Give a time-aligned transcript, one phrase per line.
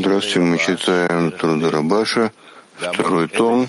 [0.00, 2.32] Здравствуйте, мы читаем Труда Рабаша,
[2.76, 3.68] второй том,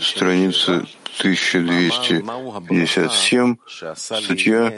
[0.00, 0.86] страница
[1.18, 3.56] 1257,
[3.94, 4.72] статья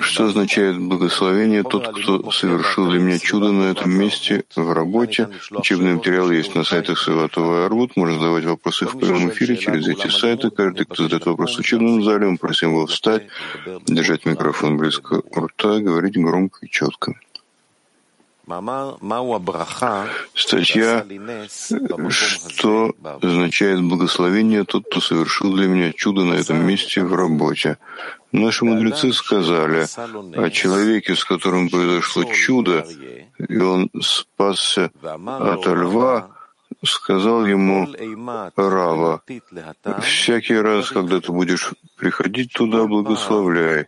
[0.00, 5.94] «Что означает благословение тот, кто совершил для меня чудо на этом месте в работе?» Учебный
[5.94, 7.96] материал есть на сайтах Саватова Арбут.
[7.96, 10.50] Можно задавать вопросы в прямом эфире через эти сайты.
[10.50, 13.28] Каждый, кто задает вопрос в учебном зале, мы просим его встать,
[13.86, 17.14] держать микрофон близко рта, говорить громко и четко.
[20.34, 21.04] Статья
[22.08, 27.78] «Что означает благословение тот, кто совершил для меня чудо на этом месте в работе?»
[28.32, 29.86] Наши мудрецы сказали
[30.36, 32.86] о человеке, с которым произошло чудо,
[33.38, 36.30] и он спасся от льва,
[36.84, 37.88] сказал ему
[38.56, 39.22] Рава,
[40.02, 43.86] «Всякий раз, когда ты будешь приходить туда, благословляй».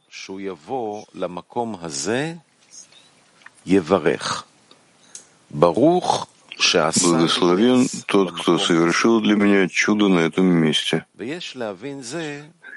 [6.60, 11.04] Благословен тот, кто совершил для меня чудо на этом месте.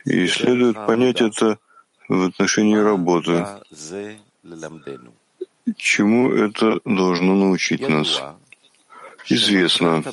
[0.05, 1.57] И следует понять это
[2.07, 3.47] в отношении работы.
[5.77, 8.21] Чему это должно научить нас?
[9.27, 10.03] Известно,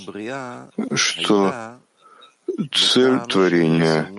[0.95, 1.55] что
[2.73, 4.11] цель творения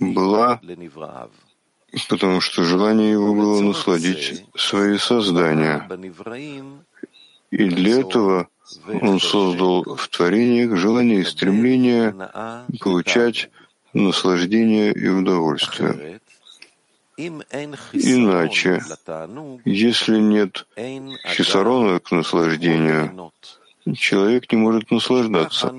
[0.00, 0.60] была,
[2.08, 5.88] потому что желание его было насладить свои создания.
[7.50, 8.48] И для этого
[9.00, 12.14] он создал в творениях желание и стремление
[12.80, 13.50] получать
[13.94, 16.20] наслаждение и удовольствие.
[17.16, 18.82] Иначе,
[19.64, 20.66] если нет
[21.24, 23.32] хисарона к наслаждению,
[23.96, 25.72] человек не может наслаждаться.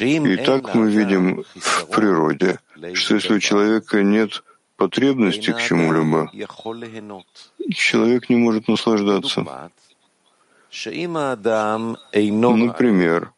[0.00, 2.58] И так мы видим в природе,
[2.94, 4.42] что если у человека нет
[4.76, 6.30] потребности к чему-либо,
[7.74, 9.44] человек не может наслаждаться.
[12.12, 13.32] Например,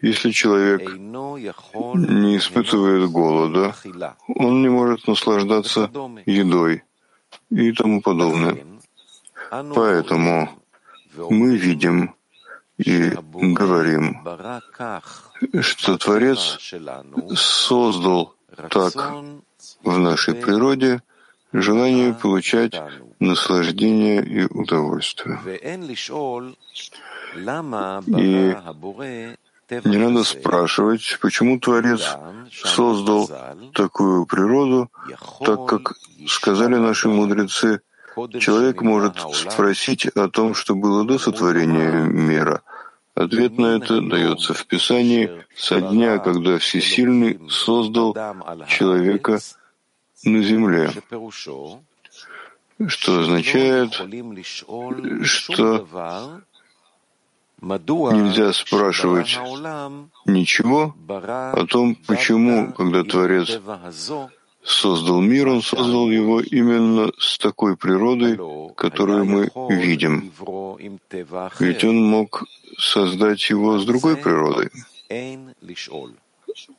[0.00, 3.74] если человек не испытывает голода,
[4.28, 5.90] он не может наслаждаться
[6.24, 6.84] едой
[7.50, 8.64] и тому подобное.
[9.50, 10.48] Поэтому
[11.30, 12.14] мы видим
[12.78, 14.22] и говорим,
[15.60, 16.58] что Творец
[17.34, 18.37] создал
[18.70, 18.94] так
[19.84, 21.02] в нашей природе
[21.52, 22.80] желание получать
[23.20, 25.38] наслаждение и удовольствие.
[28.06, 28.56] И
[29.84, 32.16] не надо спрашивать, почему Творец
[32.50, 33.30] создал
[33.74, 34.90] такую природу,
[35.44, 35.94] так как
[36.26, 37.80] сказали наши мудрецы,
[38.40, 42.62] человек может спросить о том, что было до сотворения мира.
[43.18, 48.14] Ответ на это дается в Писании со дня, когда Всесильный создал
[48.68, 49.40] человека
[50.22, 50.92] на земле,
[52.86, 53.92] что означает,
[55.24, 55.88] что
[57.60, 59.36] нельзя спрашивать
[60.24, 63.58] ничего о том, почему, когда Творец
[64.68, 68.38] создал мир, он создал его именно с такой природой,
[68.74, 70.32] которую мы видим.
[71.58, 72.44] Ведь он мог
[72.78, 74.70] создать его с другой природой.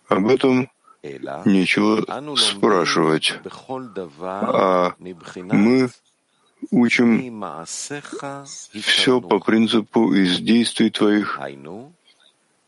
[0.07, 0.69] Об этом
[1.45, 3.33] нечего спрашивать.
[4.21, 5.89] А мы
[6.71, 7.43] учим
[8.81, 11.39] все по принципу из действий твоих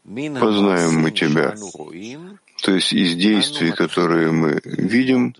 [0.03, 1.55] познаем мы тебя.
[2.61, 5.35] То есть из действий, которые мы видим,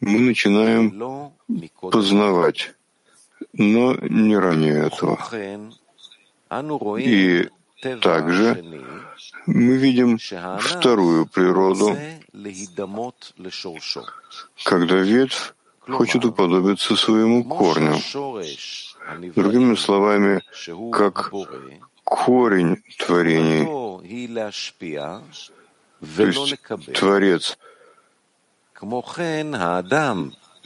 [0.00, 1.32] мы начинаем
[1.80, 2.74] познавать,
[3.52, 5.18] но не ранее этого.
[6.98, 7.48] И
[8.00, 8.64] также
[9.46, 11.96] мы видим вторую природу,
[14.64, 15.54] когда ветвь
[15.88, 17.98] хочет уподобиться своему корню.
[19.34, 20.42] Другими словами,
[20.90, 21.30] как
[22.04, 23.64] корень творений.
[26.00, 26.56] То есть
[26.94, 27.58] Творец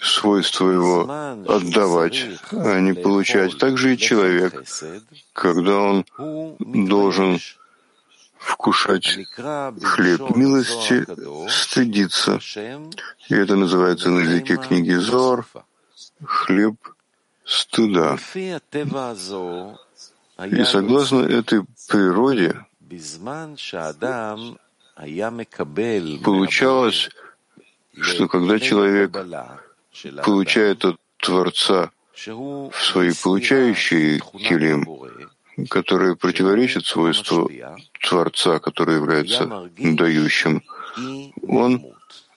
[0.01, 1.03] свойство его
[1.49, 3.59] отдавать, а не получать.
[3.59, 4.65] Также и человек,
[5.33, 6.05] когда он
[6.59, 7.39] должен
[8.37, 9.19] вкушать
[9.83, 11.07] хлеб милости,
[11.49, 12.41] стыдиться.
[13.29, 15.47] И это называется на языке книги Зор
[16.25, 16.77] хлеб
[17.45, 18.19] стыда.
[20.45, 22.67] И согласно этой природе
[26.23, 27.11] получалось,
[28.01, 29.17] что когда человек
[30.25, 31.91] получает от Творца
[32.27, 34.87] в свои получающие килим,
[35.69, 37.51] которые противоречат свойству
[38.01, 40.63] Творца, который является дающим,
[41.47, 41.85] он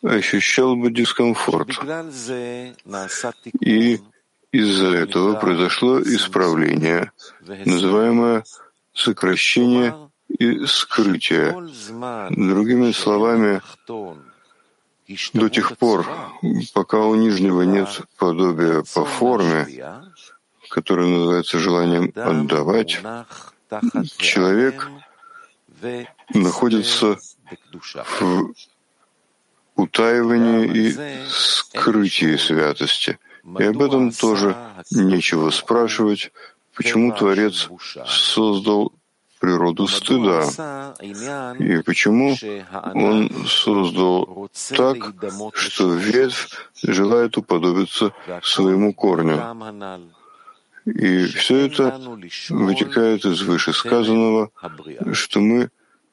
[0.01, 1.69] ощущал бы дискомфорт.
[3.61, 3.99] И
[4.51, 7.11] из-за этого произошло исправление,
[7.41, 8.43] называемое
[8.93, 10.04] сокращение
[10.35, 11.51] и скрытие.
[12.29, 13.61] Другими словами,
[15.33, 16.05] до тех пор,
[16.73, 19.67] пока у нижнего нет подобия по форме,
[20.69, 23.01] которое называется желанием отдавать,
[24.17, 24.89] человек
[26.33, 27.17] находится
[28.19, 28.53] в
[29.75, 33.19] утаивании и скрытии святости.
[33.59, 34.55] И об этом тоже
[34.91, 36.31] нечего спрашивать,
[36.73, 37.69] почему Творец
[38.07, 38.93] создал
[39.45, 40.95] природу стыда
[41.59, 42.35] и почему
[42.93, 44.97] он создал так,
[45.53, 46.49] что ветвь
[46.83, 48.11] желает уподобиться
[48.43, 49.39] своему корню.
[50.85, 51.99] И все это
[52.49, 54.49] вытекает из вышесказанного,
[55.13, 55.69] что мы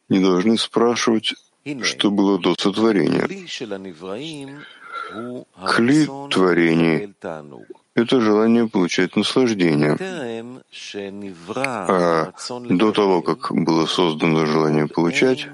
[0.09, 1.35] не должны спрашивать,
[1.83, 3.27] что было до сотворения.
[5.67, 7.15] Кли творений—
[7.95, 9.97] это желание получать наслаждение.
[11.65, 12.33] А
[12.69, 15.49] до того, как было создано желание получать,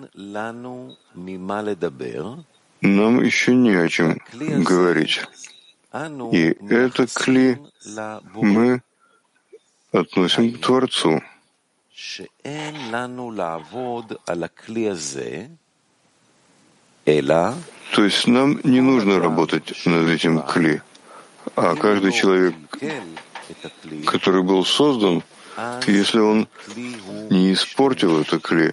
[2.81, 5.21] нам еще не о чем говорить.
[6.33, 7.59] И это кли
[8.35, 8.83] мы
[9.93, 11.23] относим к Творцу.
[17.95, 20.83] То есть нам не нужно работать над этим кли,
[21.57, 22.55] а каждый человек,
[24.07, 25.23] который был создан,
[25.87, 26.49] если он
[27.31, 28.73] не испортил это кли,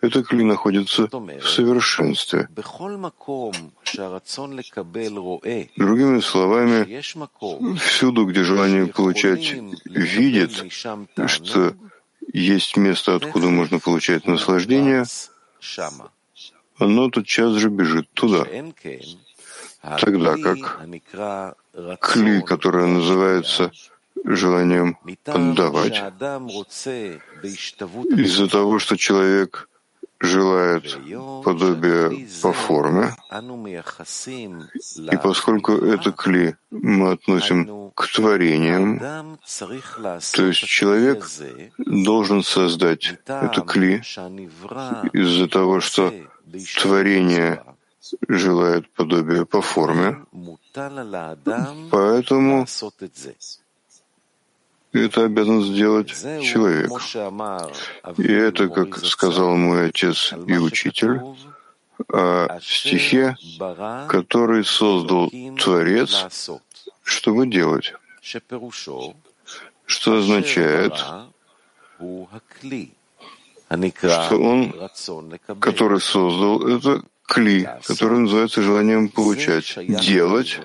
[0.00, 2.48] это кли находится в совершенстве.
[5.76, 10.72] Другими словами, всюду, где желание получать видит,
[11.26, 11.74] что
[12.32, 15.04] есть место, откуда можно получать наслаждение,
[16.78, 18.46] оно тотчас же бежит туда.
[19.82, 20.78] Тогда как
[22.00, 23.72] кли, которое называется
[24.24, 25.94] желанием отдавать,
[28.16, 29.68] из-за того, что человек
[30.20, 30.98] желает
[31.44, 33.14] подобие по форме,
[35.10, 41.26] и поскольку это кли мы относим к творениям, то есть человек
[41.78, 44.02] должен создать это кли
[45.14, 46.12] из-за того, что
[46.82, 47.62] творение
[48.28, 50.24] желает подобие по форме,
[51.90, 52.66] поэтому
[54.92, 56.90] это обязан сделать человек.
[58.18, 61.20] И это, как сказал мой отец и учитель,
[62.08, 63.36] о стихе,
[64.08, 66.26] который создал Творец,
[67.02, 67.94] чтобы делать.
[69.84, 70.94] Что означает,
[74.08, 74.74] что он,
[75.60, 80.58] который создал это кли, который называется желанием получать, делать,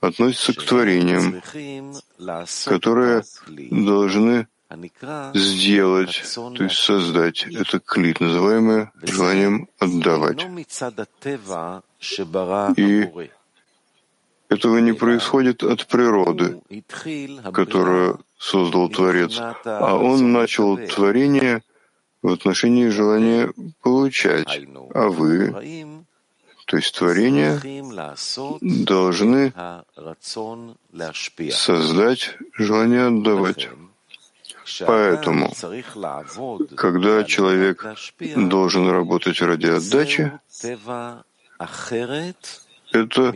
[0.00, 1.40] относится к творениям,
[2.66, 3.22] которые
[3.70, 4.48] должны
[5.34, 7.46] сделать, то есть создать.
[7.46, 10.44] Это клит, называемое желанием отдавать.
[12.76, 13.10] И
[14.48, 16.60] этого не происходит от природы,
[17.52, 21.62] которую создал Творец, а он начал творение
[22.22, 23.52] в отношении желания
[23.82, 24.60] получать,
[24.94, 25.52] а вы,
[26.66, 27.60] то есть творения,
[28.60, 29.52] должны
[31.50, 33.68] создать желание отдавать.
[34.86, 35.52] Поэтому,
[36.76, 37.84] когда человек
[38.36, 40.32] должен работать ради отдачи,
[42.92, 43.34] это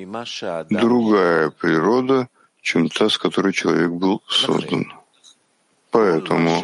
[0.71, 2.29] другая природа,
[2.63, 4.93] чем та, с которой человек был создан.
[5.97, 6.63] Поэтому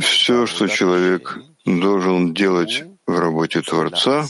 [0.00, 4.26] все, что человек должен делать в работе Творца,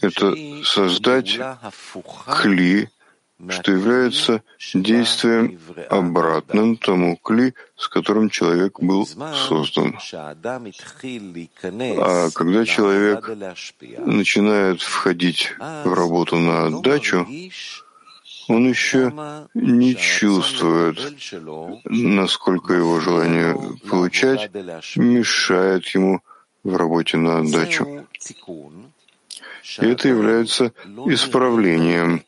[0.00, 0.34] это
[0.64, 1.38] создать
[2.42, 2.88] кли,
[3.50, 4.42] что является
[4.74, 5.60] действием
[5.90, 9.96] обратным тому кли, с которым человек был создан.
[12.02, 13.30] А когда человек
[13.98, 15.52] начинает входить
[15.84, 17.28] в работу на отдачу,
[18.48, 19.12] он еще
[19.54, 20.98] не чувствует,
[21.84, 23.54] насколько его желание
[23.88, 24.50] получать
[24.96, 26.22] мешает ему
[26.64, 28.06] в работе на отдачу.
[29.80, 30.72] И это является
[31.06, 32.24] исправлением,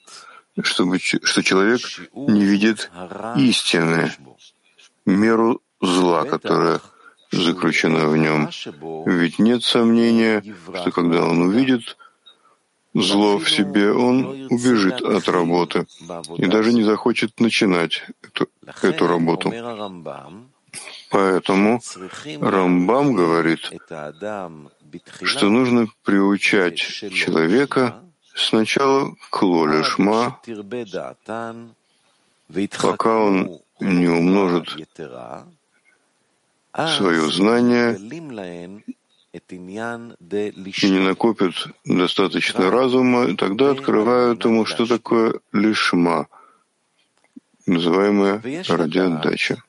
[0.63, 1.81] чтобы, что человек
[2.13, 2.91] не видит
[3.37, 4.13] истины,
[5.07, 6.81] меру зла, которая
[7.33, 8.51] заключена в нем.
[9.07, 11.97] Ведь нет сомнения, что когда он увидит
[12.95, 15.87] зло в себе, он убежит от работы
[16.37, 18.49] и даже не захочет начинать эту,
[18.83, 19.53] эту работу.
[21.11, 21.81] Поэтому
[22.41, 23.71] Рамбам говорит,
[25.23, 28.03] что нужно приучать человека
[28.35, 30.41] Сначала клоли шма,
[32.81, 34.69] пока он не умножит
[36.97, 37.99] свое знание
[39.33, 46.27] и не накопит достаточно разума, тогда открывают ему, что такое лишма,
[47.67, 49.63] называемая радиоотдача.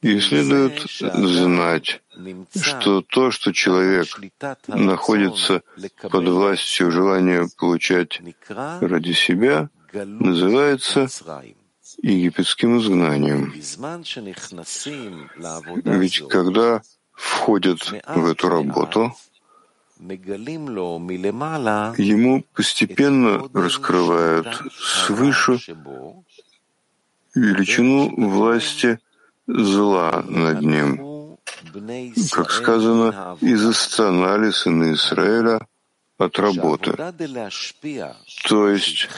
[0.00, 2.02] И следует знать,
[2.54, 4.06] что то, что человек
[4.68, 5.62] находится
[6.02, 8.20] под властью желания получать
[8.80, 11.08] ради себя, называется
[12.02, 13.52] египетским изгнанием.
[15.84, 16.82] Ведь когда
[17.18, 17.80] входят
[18.14, 19.12] в эту работу,
[21.98, 25.58] ему постепенно раскрывают свыше
[27.34, 28.98] величину власти
[29.46, 31.36] зла над ним.
[32.30, 35.66] Как сказано, и застонали сыны Израиля
[36.18, 36.92] от работы.
[38.48, 39.08] То есть,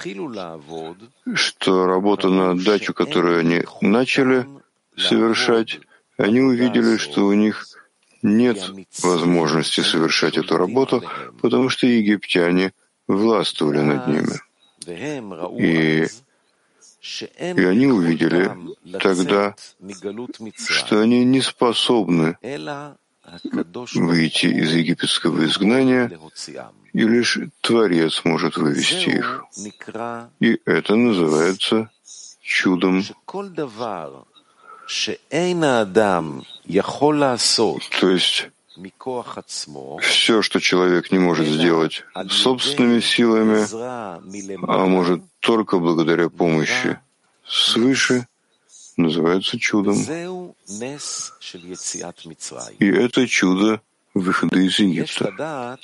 [1.35, 4.47] что работа на отдачу, которую они начали
[4.97, 5.81] совершать,
[6.17, 7.67] они увидели, что у них
[8.23, 8.71] нет
[9.03, 11.03] возможности совершать эту работу,
[11.41, 12.73] потому что египтяне
[13.07, 14.41] властвовали над ними.
[15.59, 16.07] И
[17.57, 18.51] и они увидели
[18.99, 19.55] тогда,
[20.57, 22.37] что они не способны
[23.95, 26.11] выйти из египетского изгнания,
[26.93, 29.45] и лишь Творец может вывести их.
[30.41, 31.91] И это называется
[32.43, 33.03] чудом.
[38.01, 38.49] То есть
[40.01, 43.67] все, что человек не может сделать собственными силами,
[44.67, 46.99] а может только благодаря помощи
[47.47, 48.27] свыше,
[48.97, 49.97] называется чудом.
[52.79, 53.81] И это чудо
[54.15, 55.79] выхода из Египта.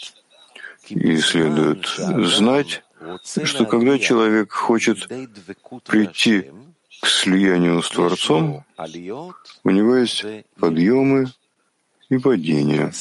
[0.88, 1.86] И следует
[2.28, 2.82] знать,
[3.44, 5.08] что когда человек хочет
[5.84, 6.50] прийти
[7.00, 8.64] к слиянию с Творцом,
[9.64, 10.24] у него есть
[10.58, 11.26] подъемы
[12.08, 12.92] и падения.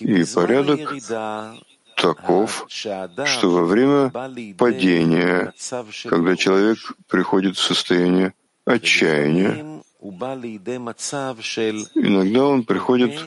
[0.00, 0.94] И порядок
[1.96, 4.10] таков, что во время
[4.58, 5.52] падения,
[6.04, 9.82] когда человек приходит в состояние отчаяния,
[11.94, 13.18] иногда он приходит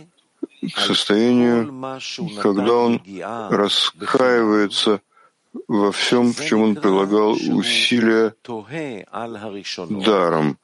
[0.73, 1.99] к состоянию,
[2.41, 3.01] когда он
[3.49, 5.01] раскаивается
[5.67, 8.33] во всем, в чем он прилагал усилия
[9.89, 10.57] даром,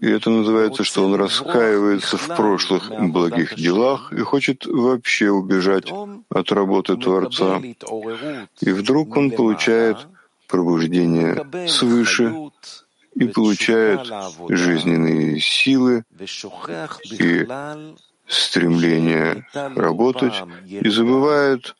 [0.00, 5.90] и это называется, что он раскаивается в прошлых благих делах и хочет вообще убежать
[6.28, 7.62] от работы Творца.
[8.60, 9.96] И вдруг он получает
[10.48, 12.50] пробуждение свыше
[13.14, 14.06] и получает
[14.50, 16.04] жизненные силы
[17.04, 17.46] и
[18.28, 20.34] стремление работать,
[20.66, 21.74] и забывает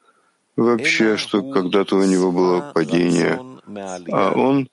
[0.56, 3.40] вообще, что когда-то у него было падение,
[4.10, 4.68] а он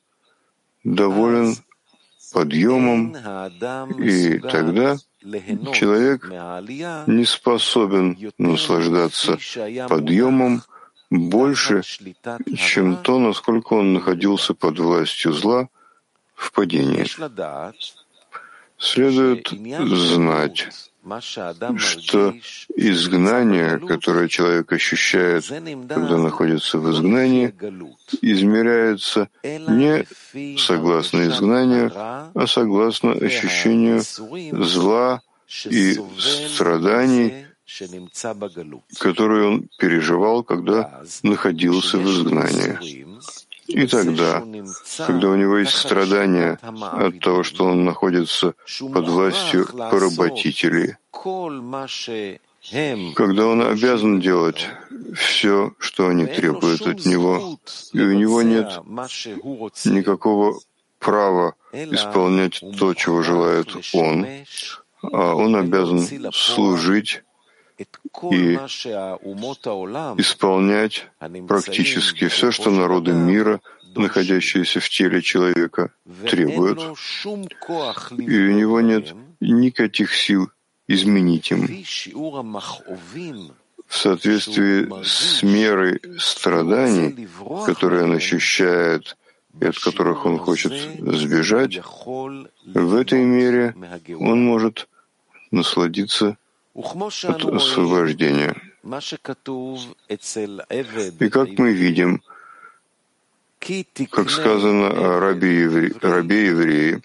[0.84, 1.56] доволен
[2.34, 3.16] подъемом,
[4.00, 4.98] и тогда
[5.74, 6.28] человек
[7.08, 9.38] не способен наслаждаться
[9.88, 10.64] подъемом
[11.10, 11.84] больше,
[12.58, 15.70] чем то, насколько он находился под властью зла
[16.34, 17.06] в падении.
[18.84, 20.68] Следует знать,
[21.78, 22.34] что
[22.76, 27.54] изгнание, которое человек ощущает, когда находится в изгнании,
[28.22, 30.06] измеряется не
[30.58, 34.02] согласно изгнанию, а согласно ощущению
[34.66, 35.22] зла
[35.66, 35.98] и
[36.54, 37.46] страданий,
[39.00, 43.08] которые он переживал, когда находился в изгнании.
[43.68, 44.44] И тогда,
[45.08, 48.56] когда у него есть страдания от того, что он находится
[48.94, 50.96] под властью поработителей,
[53.16, 54.68] когда он обязан делать
[55.16, 57.58] все, что они требуют от него,
[57.94, 58.80] и у него нет
[59.86, 60.60] никакого
[61.00, 64.26] права исполнять то, чего желает он,
[65.02, 67.24] а он обязан служить
[67.78, 68.56] и
[70.18, 71.08] исполнять
[71.48, 73.62] практически все, что народы мира,
[73.96, 75.92] находящиеся в теле человека,
[76.30, 76.80] требуют,
[78.18, 80.50] и у него нет никаких сил
[80.88, 81.68] изменить им.
[83.88, 87.28] В соответствии с мерой страданий,
[87.66, 89.18] которые он ощущает
[89.60, 91.80] и от которых он хочет сбежать,
[92.66, 93.76] в этой мере
[94.20, 94.88] он может
[95.52, 96.38] насладиться
[96.76, 98.56] от освобождения.
[101.20, 102.22] И как мы видим,
[104.12, 105.94] как сказано о рабе, евре...
[106.02, 107.02] рабе евреи,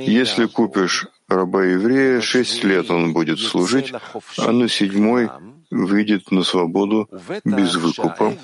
[0.00, 3.92] если купишь раба еврея, шесть лет он будет служить,
[4.36, 5.30] а на седьмой
[5.70, 7.08] выйдет на свободу
[7.44, 8.34] без выкупа.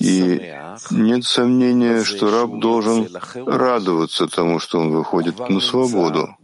[0.00, 0.54] И
[0.90, 6.36] нет сомнения, что раб должен радоваться тому, что он выходит на свободу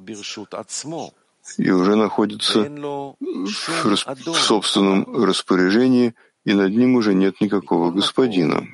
[1.58, 3.96] и уже находится в,
[4.34, 8.66] собственном распоряжении, и над ним уже нет никакого господина.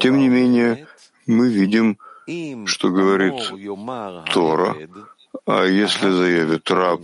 [0.00, 0.86] Тем не менее,
[1.26, 1.98] мы видим,
[2.66, 3.34] что говорит
[4.32, 4.76] Тора,
[5.46, 7.02] а если заявит раб,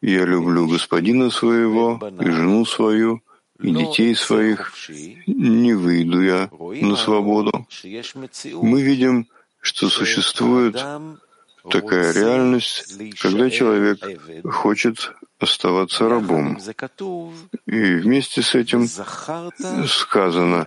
[0.00, 3.22] я люблю господина своего и жену свою,
[3.60, 4.72] и детей своих,
[5.26, 7.66] не выйду я на свободу.
[8.62, 9.28] Мы видим,
[9.60, 10.76] что существует
[11.70, 13.98] такая реальность, когда человек
[14.44, 16.58] хочет оставаться рабом.
[17.66, 18.86] И вместе с этим
[19.86, 20.66] сказано,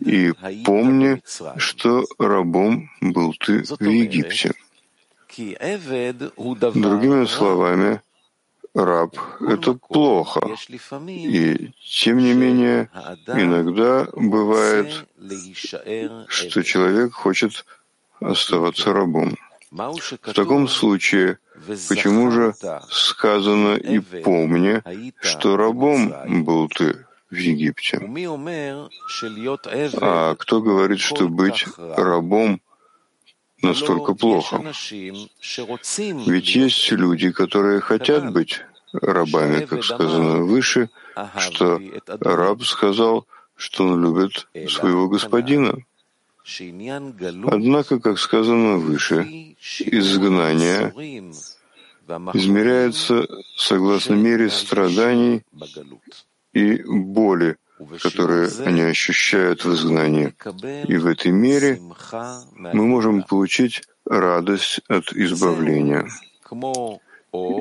[0.00, 0.32] и
[0.64, 1.22] помни,
[1.56, 4.52] что рабом был ты в Египте.
[6.74, 8.00] Другими словами,
[8.74, 10.40] раб— это плохо.
[11.06, 12.90] И тем не менее,
[13.26, 15.06] иногда бывает,
[16.28, 17.64] что человек хочет
[18.20, 19.36] оставаться рабом.
[19.70, 21.38] В таком случае,
[21.88, 22.54] почему же
[22.90, 24.82] сказано «и помни,
[25.20, 28.00] что рабом был ты в Египте»?
[30.00, 32.62] А кто говорит, что быть рабом
[33.60, 34.62] настолько плохо?
[36.26, 40.88] Ведь есть люди, которые хотят быть рабами, как сказано выше,
[41.38, 41.80] что
[42.20, 45.74] раб сказал, что он любит своего господина.
[47.44, 50.92] Однако, как сказано выше, изгнание
[52.32, 53.26] измеряется
[53.56, 55.42] согласно мере страданий
[56.54, 57.56] и боли,
[58.02, 60.34] которые они ощущают в изгнании.
[60.88, 61.80] И в этой мере
[62.52, 66.08] мы можем получить радость от избавления.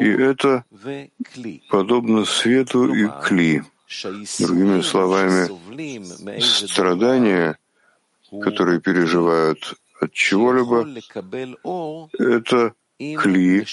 [0.02, 0.64] И это
[1.70, 3.64] подобно свету и кли.
[4.40, 5.50] Другими словами,
[6.40, 7.58] страдания—
[8.42, 10.88] которые переживают от чего-либо,
[12.20, 13.66] это кли,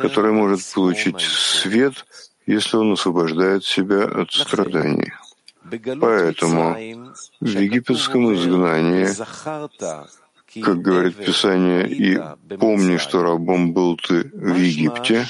[0.00, 2.04] который может получить свет,
[2.46, 5.12] если он освобождает себя от страданий.
[6.00, 6.74] Поэтому
[7.40, 9.08] в египетском изгнании,
[10.62, 12.20] как говорит Писание, и
[12.56, 15.26] помни, что рабом был ты в Египте,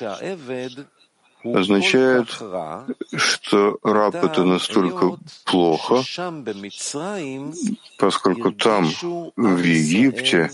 [1.44, 2.28] означает,
[3.16, 6.02] что раб— это настолько плохо,
[7.98, 8.86] поскольку там,
[9.36, 10.50] в Египте,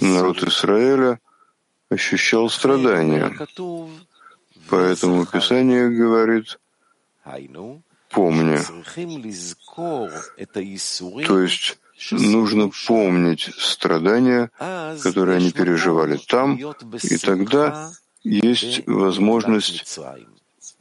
[0.00, 1.18] народ Израиля
[1.88, 3.36] ощущал страдания.
[4.68, 6.58] Поэтому Писание говорит,
[8.10, 8.58] помни.
[11.24, 11.78] То есть
[12.12, 14.50] нужно помнить страдания,
[15.02, 16.56] которые они переживали там,
[17.02, 19.98] и тогда есть возможность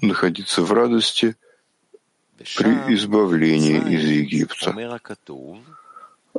[0.02, 1.36] находиться в радости
[2.38, 4.76] при избавлении из Египта.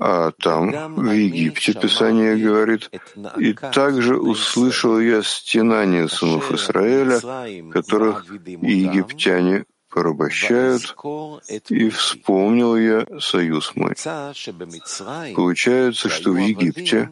[0.03, 2.91] А там, в Египте, Писание говорит,
[3.37, 7.21] «И также услышал я стенание сынов Израиля,
[7.71, 10.97] которых египтяне порабощают,
[11.69, 13.95] и вспомнил я союз мой».
[15.35, 17.11] Получается, что в Египте,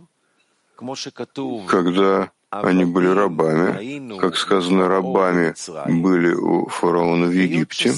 [1.67, 5.55] когда они были рабами, как сказано, рабами
[6.01, 7.93] были у фараона в Египте,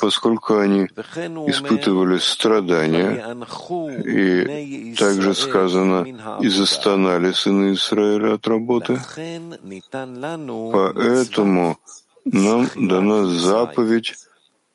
[0.00, 0.84] поскольку они
[1.46, 3.36] испытывали страдания,
[4.04, 8.98] и также сказано, и застонали сыны Израиля от работы.
[10.72, 11.78] Поэтому
[12.24, 14.16] нам дана заповедь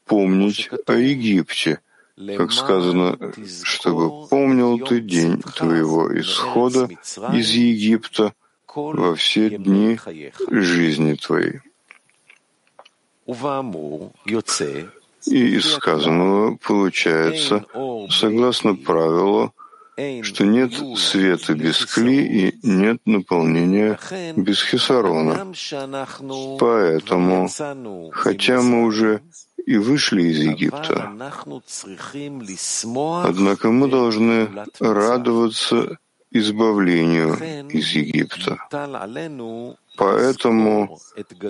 [0.05, 1.79] помнить о Египте—
[2.38, 3.17] как сказано,
[3.63, 6.89] чтобы помнил ты день твоего исхода
[7.34, 8.34] из Египта
[8.75, 9.99] во все дни
[10.49, 11.60] жизни твоей.
[15.27, 17.65] И из сказанного получается,
[18.10, 19.53] согласно правилу,
[20.23, 23.99] что нет света без кли и нет наполнения
[24.36, 25.53] без хисарона.
[26.60, 27.49] Поэтому,
[28.12, 29.21] хотя мы уже
[29.65, 31.12] и вышли из Египта.
[33.24, 35.97] Однако мы должны радоваться
[36.32, 37.36] избавлению
[37.69, 38.58] из Египта.
[39.97, 41.00] Поэтому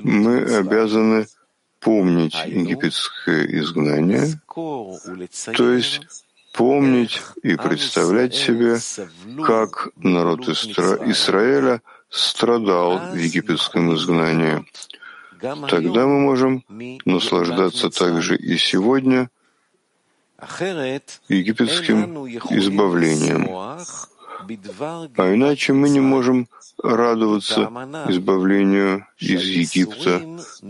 [0.03, 1.27] мы обязаны
[1.79, 6.01] помнить египетское изгнание, то есть
[6.53, 8.77] помнить и представлять себе,
[9.45, 14.65] как народ Израиля страдал в египетском изгнании.
[15.41, 16.63] Тогда мы можем
[17.05, 19.29] наслаждаться также и сегодня
[21.29, 23.49] египетским избавлением.
[25.17, 26.47] А иначе мы не можем
[26.81, 27.69] радоваться
[28.09, 30.21] избавлению из Египта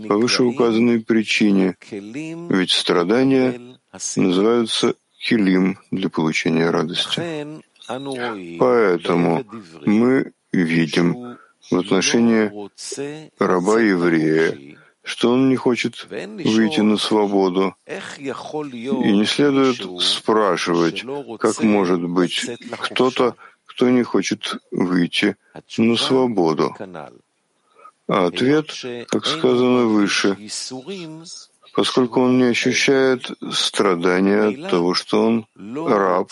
[0.08, 3.78] по вышеуказанной причине, ведь страдания
[4.16, 7.62] называются хилим для получения радости.
[8.58, 9.44] Поэтому
[9.86, 11.38] мы видим
[11.70, 12.50] в отношении
[13.38, 17.74] раба-еврея, что он не хочет выйти на свободу.
[17.86, 21.04] И не следует спрашивать,
[21.38, 25.36] как может быть кто-то, кто не хочет выйти
[25.78, 26.74] на свободу.
[28.08, 28.70] А ответ,
[29.08, 30.36] как сказано выше,
[31.74, 36.30] поскольку он не ощущает страдания от того, что он раб,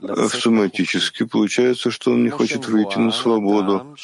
[0.00, 3.96] автоматически получается, что он не хочет выйти на свободу.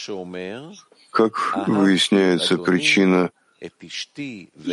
[1.10, 3.30] Как выясняется причина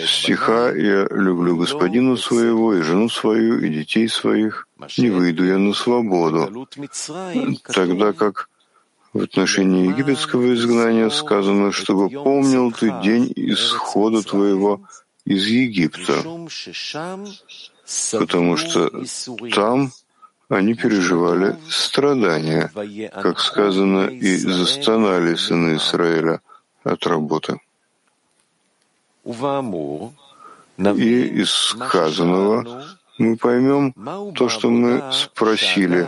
[0.06, 5.74] стиха «Я люблю господина своего, и жену свою, и детей своих, не выйду я на
[5.74, 6.68] свободу»,
[7.74, 8.50] тогда как
[9.13, 14.82] в отношении египетского изгнания сказано, чтобы помнил ты день исхода твоего
[15.26, 16.24] из Египта,
[18.12, 18.92] потому что
[19.54, 19.92] там
[20.50, 22.72] они переживали страдания,
[23.12, 26.42] как сказано, и застонали сыны Израиля
[26.84, 27.60] от работы.
[30.78, 32.86] И из сказанного
[33.18, 33.94] мы поймем
[34.34, 36.08] то, что мы спросили,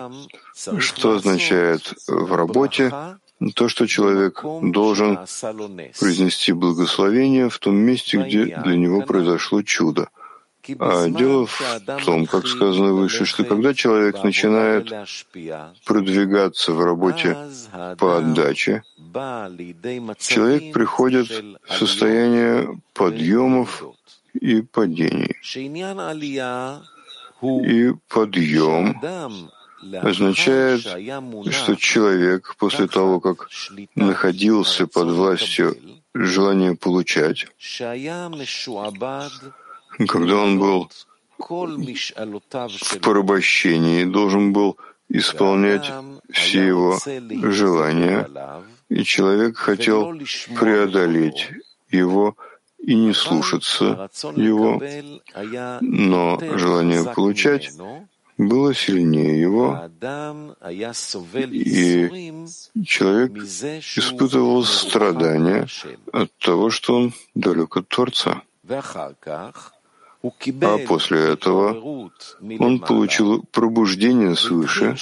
[0.80, 2.93] что означает в работе
[3.54, 5.17] то, что человек должен
[6.00, 10.10] произнести благословение в том месте, где для него произошло чудо.
[10.80, 14.91] А дело в том, как сказано выше, что когда человек начинает
[15.86, 17.38] продвигаться в работе
[17.97, 18.84] по отдаче,
[20.17, 21.30] человек приходит
[21.69, 23.84] в состояние подъемов
[24.34, 25.36] и падений.
[27.41, 29.00] И подъем
[30.01, 30.81] означает,
[31.53, 33.49] что человек после того, как
[33.95, 35.77] находился под властью
[36.13, 37.47] желания получать,
[40.07, 40.89] когда он был
[41.37, 44.77] в порабощении, должен был
[45.09, 45.91] исполнять
[46.31, 46.99] все его
[47.51, 48.29] желания,
[48.89, 50.13] и человек хотел
[50.55, 51.49] преодолеть
[51.89, 52.35] его
[52.79, 54.81] и не слушаться его,
[55.81, 57.71] но желание получать
[58.38, 59.89] было сильнее его,
[61.52, 65.67] и человек испытывал страдания
[66.13, 68.43] от того, что он далек от Творца.
[70.62, 72.12] А после этого
[72.60, 74.95] он получил пробуждение свыше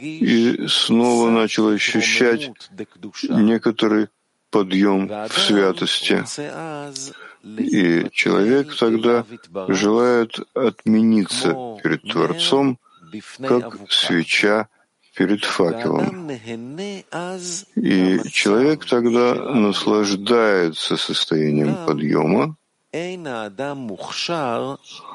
[0.00, 2.50] и снова начал ощущать
[3.28, 4.08] некоторый
[4.50, 6.24] подъем в святости.
[7.56, 9.24] И человек тогда
[9.68, 12.78] желает отмениться перед Творцом,
[13.40, 14.68] как свеча
[15.16, 16.30] перед факелом.
[17.74, 22.56] И человек тогда наслаждается состоянием подъема,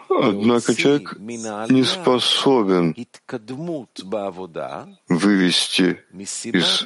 [0.10, 2.96] Однако человек не способен
[5.10, 6.86] вывести из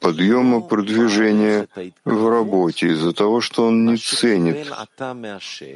[0.00, 1.68] подъема продвижения
[2.04, 2.88] в работе.
[2.88, 4.72] Из-за того, что он не ценит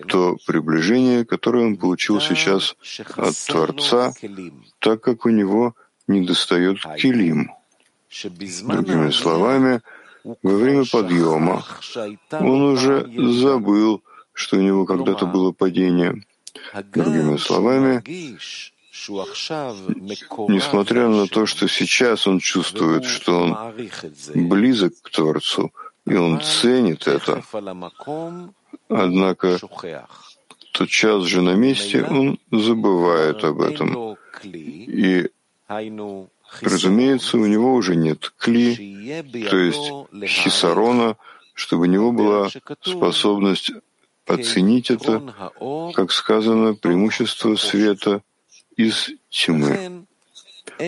[0.09, 2.77] то приближение, которое он получил сейчас
[3.17, 4.15] от Творца,
[4.79, 5.75] так как у него
[6.07, 7.53] недостает килим.
[8.63, 9.83] Другими словами,
[10.25, 11.63] во время подъема
[12.33, 14.03] он уже забыл,
[14.41, 16.25] что у него когда-то было падение.
[16.95, 18.03] Другими словами,
[20.49, 23.57] несмотря на то, что сейчас он чувствует, что он
[24.35, 25.73] близок к Творцу,
[26.07, 27.43] и он ценит это,
[28.89, 29.59] однако
[30.73, 34.17] тотчас же на месте он забывает об этом.
[34.43, 35.29] И,
[36.63, 39.93] разумеется, у него уже нет кли, то есть
[40.27, 41.17] хисарона,
[41.55, 42.49] чтобы у него была
[42.83, 43.73] способность
[44.31, 45.23] оценить это,
[45.95, 48.23] как сказано, преимущество света
[48.77, 50.07] из тьмы.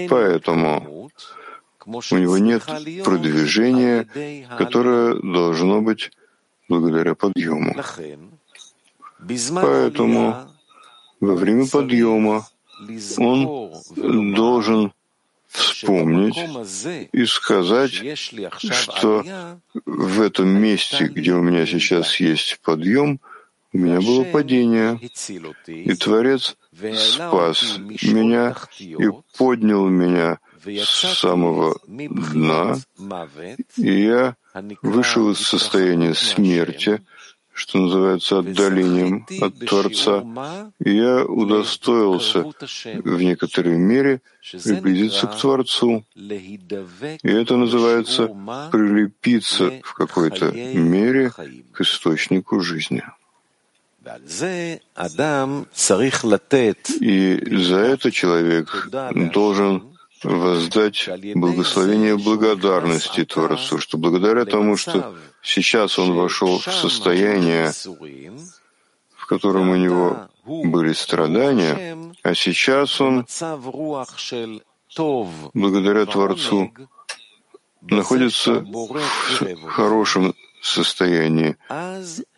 [0.08, 1.10] Поэтому
[1.86, 2.64] у него нет
[3.04, 4.06] продвижения,
[4.56, 6.10] которое должно быть
[6.68, 7.74] благодаря подъему.
[9.54, 10.48] Поэтому
[11.20, 12.46] во время подъема
[13.18, 14.92] он должен
[15.48, 16.38] вспомнить
[17.12, 17.92] и сказать,
[18.58, 19.24] что
[19.84, 23.20] в этом месте, где у меня сейчас есть подъем,
[23.72, 24.98] у меня было падение,
[25.66, 26.56] и Творец
[26.94, 32.76] спас меня и поднял меня с самого дна,
[33.76, 34.36] и я
[34.82, 37.02] вышел из состояния смерти,
[37.54, 40.24] что называется отдалением от Творца,
[40.82, 44.22] и я удостоился в некоторой мере
[44.64, 46.04] приблизиться к Творцу.
[46.14, 48.28] И это называется
[48.70, 51.30] прилепиться в какой-то мере
[51.72, 53.02] к источнику жизни.
[57.00, 58.88] И за это человек
[59.32, 59.92] должен
[60.24, 67.72] воздать благословение благодарности Творцу, что благодаря тому, что сейчас он вошел в состояние,
[69.16, 73.26] в котором у него были страдания, а сейчас он,
[75.54, 76.72] благодаря Творцу,
[77.82, 81.56] находится в хорошем состоянии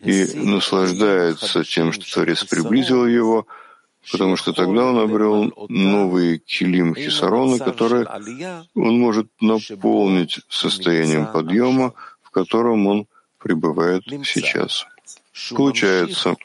[0.01, 3.45] и наслаждается тем, что Творец приблизил его,
[4.11, 8.07] потому что тогда он обрел новые килим хисарона, которые
[8.75, 13.07] он может наполнить состоянием подъема, в котором он
[13.37, 14.85] пребывает сейчас.
[15.49, 16.35] Получается,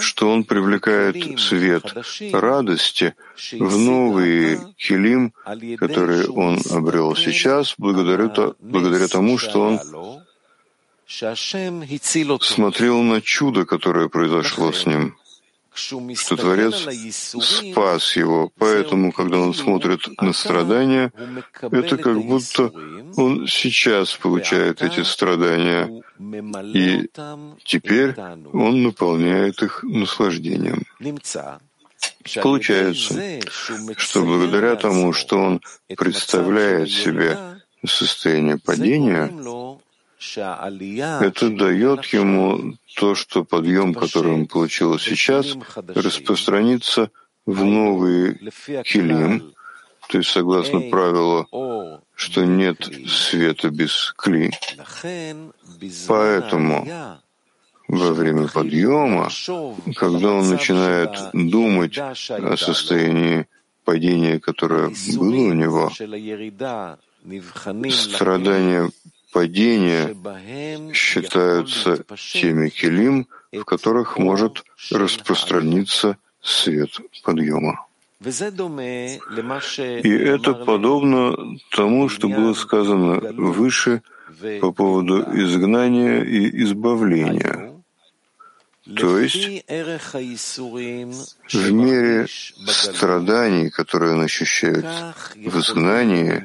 [0.00, 1.84] что он привлекает свет
[2.32, 3.14] радости
[3.52, 5.32] в новые килим,
[5.78, 9.80] которые он обрел сейчас, благодаря, благодаря тому, что он
[11.08, 15.16] смотрел на чудо, которое произошло с ним.
[15.74, 18.50] Что Творец спас его.
[18.56, 21.12] Поэтому, когда он смотрит на страдания,
[21.60, 22.72] это как будто
[23.16, 26.02] он сейчас получает эти страдания,
[26.74, 27.10] и
[27.62, 28.14] теперь
[28.52, 30.84] он наполняет их наслаждением.
[32.42, 33.40] Получается,
[33.96, 37.38] что благодаря тому, что он представляет себе
[37.86, 39.30] состояние падения,
[40.18, 45.56] это дает ему то, что подъем, который он получил сейчас,
[45.88, 47.10] распространится
[47.44, 48.38] в новые
[48.84, 49.52] килим,
[50.08, 54.52] то есть согласно правилу, что нет света без кли.
[56.08, 57.18] Поэтому
[57.88, 59.28] во время подъема,
[59.96, 63.46] когда он начинает думать о состоянии
[63.84, 65.92] падения, которое было у него,
[67.90, 68.90] страдания
[69.32, 70.14] падения
[70.92, 76.90] считаются теми килим, в которых может распространиться свет
[77.22, 77.86] подъема.
[78.20, 84.02] И это подобно тому, что было сказано выше
[84.60, 87.72] по поводу изгнания и избавления.
[88.94, 89.64] То есть
[91.52, 94.84] в мере страданий, которые он ощущает
[95.34, 96.44] в изгнании,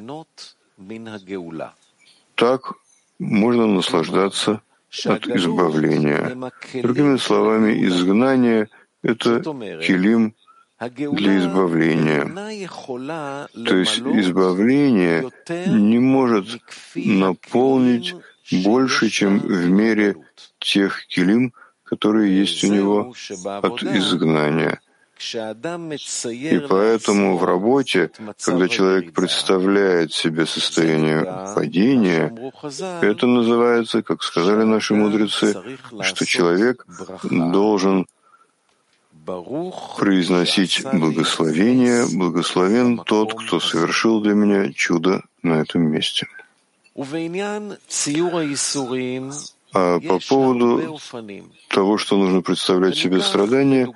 [2.41, 2.73] так
[3.19, 4.61] можно наслаждаться
[5.05, 6.35] от избавления.
[6.81, 8.67] Другими словами, изгнание—
[9.03, 9.41] это
[9.85, 10.33] килим
[10.79, 12.23] для избавления.
[13.69, 15.29] То есть избавление
[15.67, 16.47] не может
[16.95, 18.15] наполнить
[18.51, 20.15] больше, чем в мере
[20.57, 23.13] тех килим, которые есть у него
[23.45, 24.81] от изгнания.
[25.21, 28.09] И поэтому в работе,
[28.43, 31.23] когда человек представляет себе состояние
[31.55, 32.33] падения,
[33.01, 35.55] это называется, как сказали наши мудрецы,
[36.01, 36.85] что человек
[37.29, 38.07] должен
[39.97, 46.27] произносить благословение, благословен тот, кто совершил для меня чудо на этом месте.
[49.73, 50.99] А по поводу
[51.69, 53.87] того, что нужно представлять себе страдания,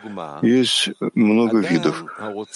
[0.41, 2.05] есть много видов.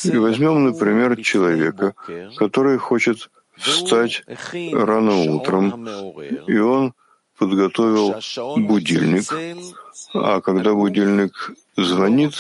[0.04, 1.96] И возьмем, например, человека,
[2.38, 4.24] который хочет встать
[4.72, 5.88] рано утром,
[6.48, 6.94] и он
[7.38, 8.16] подготовил
[8.58, 9.26] будильник,
[10.14, 12.34] а когда будильник звонит,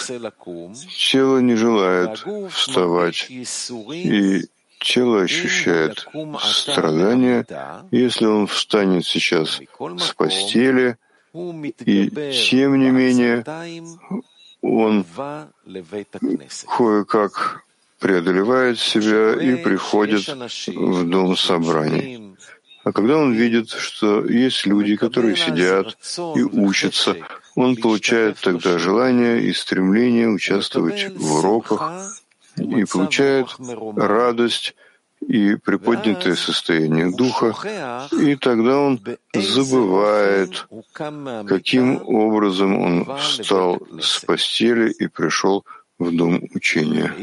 [0.98, 4.46] тело не желает вставать, и
[4.80, 6.08] тело ощущает
[6.42, 7.46] страдания,
[7.92, 9.60] если он встанет сейчас
[10.00, 10.98] с постели,
[11.34, 12.10] и
[12.50, 13.44] тем не менее
[14.62, 15.06] он
[16.78, 17.64] кое-как
[18.00, 20.28] преодолевает себя и приходит
[20.68, 22.36] в дом собраний.
[22.84, 25.98] А когда он видит, что есть люди, которые сидят
[26.36, 27.18] и учатся,
[27.56, 32.22] он получает тогда желание и стремление участвовать в уроках,
[32.60, 33.48] и получает
[33.96, 34.76] радость
[35.28, 37.54] и приподнятое состояние духа,
[38.12, 39.02] и тогда он
[39.34, 40.68] забывает,
[41.48, 45.66] каким образом он встал с постели и пришел
[45.98, 47.14] в дом учения.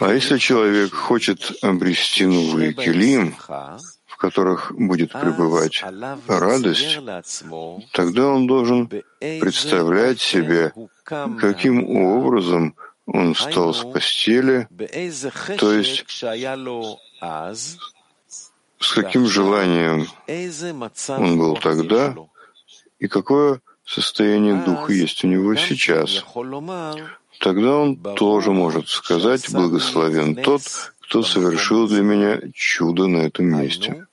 [0.00, 3.34] А если человек хочет обрести новый килим,
[4.24, 5.84] которых будет пребывать
[6.28, 6.98] радость,
[7.92, 10.72] тогда он должен представлять себе,
[11.04, 12.74] каким образом
[13.06, 14.66] он встал с постели,
[15.58, 16.04] то есть
[18.80, 20.06] с каким желанием
[21.08, 22.14] он был тогда
[22.98, 26.24] и какое состояние духа есть у него сейчас.
[27.40, 30.62] Тогда он тоже может сказать «Благословен тот,
[31.02, 34.06] кто совершил для меня чудо на этом месте».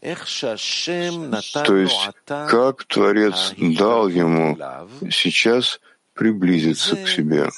[0.00, 4.56] То есть, как Творец дал ему
[5.10, 5.80] сейчас
[6.14, 7.48] приблизиться к себе.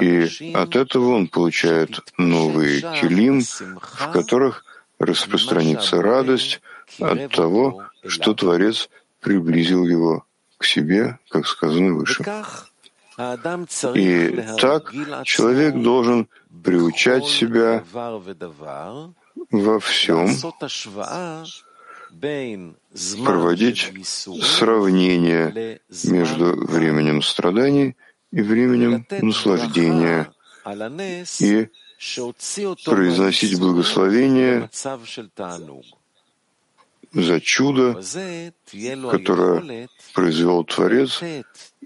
[0.00, 4.64] И от этого он получает новые килим, в которых
[4.98, 6.60] распространится радость
[7.00, 8.88] от того, что Творец
[9.20, 10.24] приблизил его
[10.58, 12.24] к себе, как сказано выше.
[13.94, 14.92] И так
[15.24, 16.28] человек должен
[16.64, 17.84] приучать себя
[19.62, 20.28] во всем,
[23.24, 23.92] проводить
[24.42, 27.96] сравнение между временем страданий
[28.32, 30.32] и временем наслаждения
[31.40, 31.68] и
[32.84, 34.70] произносить благословение
[37.12, 38.02] за чудо,
[39.10, 41.22] которое произвел Творец,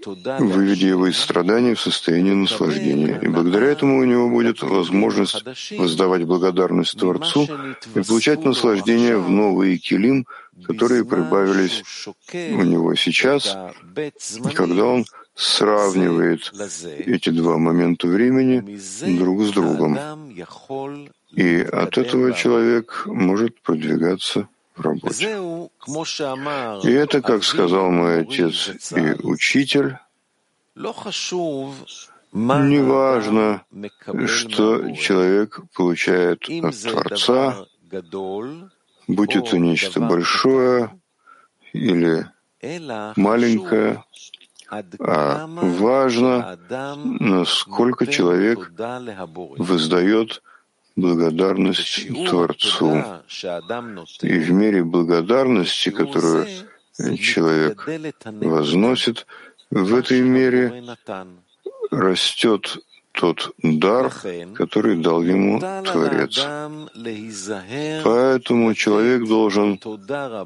[0.05, 3.19] выведя его из страданий в состояние наслаждения.
[3.21, 5.43] И благодаря этому у него будет возможность
[5.77, 7.47] воздавать благодарность Творцу
[7.95, 10.25] и получать наслаждение в новые килим,
[10.65, 11.83] которые прибавились
[12.33, 13.57] у него сейчас,
[14.53, 16.51] когда он сравнивает
[17.05, 18.79] эти два момента времени
[19.17, 19.97] друг с другом.
[21.31, 24.47] И от этого человек может продвигаться
[24.79, 25.39] в работе.
[26.83, 29.97] И это, как сказал мой отец и учитель,
[32.33, 33.63] неважно,
[34.25, 37.65] что человек получает от Творца,
[39.07, 40.91] будь это нечто большое
[41.73, 42.25] или
[43.15, 44.03] маленькое,
[44.99, 46.59] а важно,
[47.03, 48.71] насколько человек
[49.57, 50.43] воздает
[50.99, 53.03] благодарность Творцу.
[54.21, 56.47] И в мере благодарности, которую
[57.17, 57.87] человек
[58.25, 59.25] возносит,
[59.71, 60.83] в этой мере
[61.91, 62.77] растет
[63.19, 64.13] тот дар,
[64.55, 66.39] который дал ему Творец.
[68.03, 69.77] Поэтому человек должен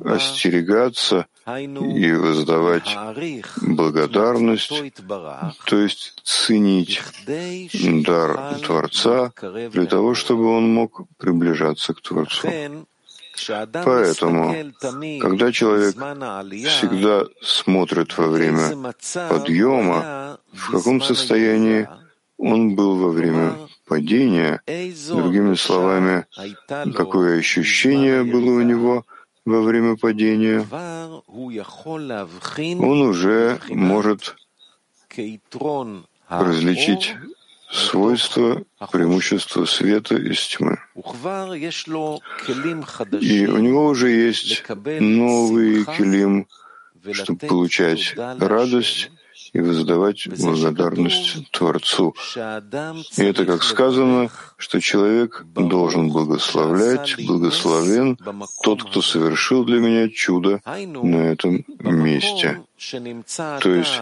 [0.04, 2.98] остерегаться и воздавать
[3.62, 4.72] благодарность,
[5.66, 7.00] то есть ценить
[8.08, 9.32] дар Творца
[9.72, 12.48] для того, чтобы он мог приближаться к Творцу.
[13.84, 14.56] Поэтому,
[15.22, 18.94] когда человек всегда смотрит во время
[19.30, 21.88] подъема, в каком состоянии
[22.38, 23.56] он был во время
[23.88, 24.62] падения,
[25.10, 26.26] другими словами,
[26.94, 29.06] какое ощущение было у него
[29.46, 30.66] во время падения,
[32.80, 34.36] он уже может
[36.30, 37.16] различить
[37.72, 40.80] свойства, преимущества света из тьмы.
[43.20, 44.64] И у него уже есть
[45.00, 46.48] новый килим,
[47.12, 49.12] чтобы получать радость
[49.54, 52.16] и воздавать благодарность Творцу.
[53.18, 58.18] И это, как сказано, что человек должен благословлять, благословен
[58.64, 62.62] тот, кто совершил для меня чудо на этом месте.
[63.62, 64.02] То есть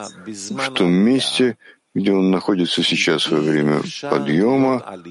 [0.51, 1.57] в том месте,
[1.93, 5.01] где он находится сейчас во время подъема,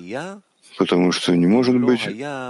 [0.79, 2.09] потому что не может быть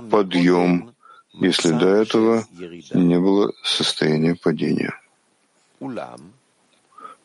[0.09, 0.93] подъем,
[1.33, 2.47] если до этого
[2.95, 4.95] не было состояния падения.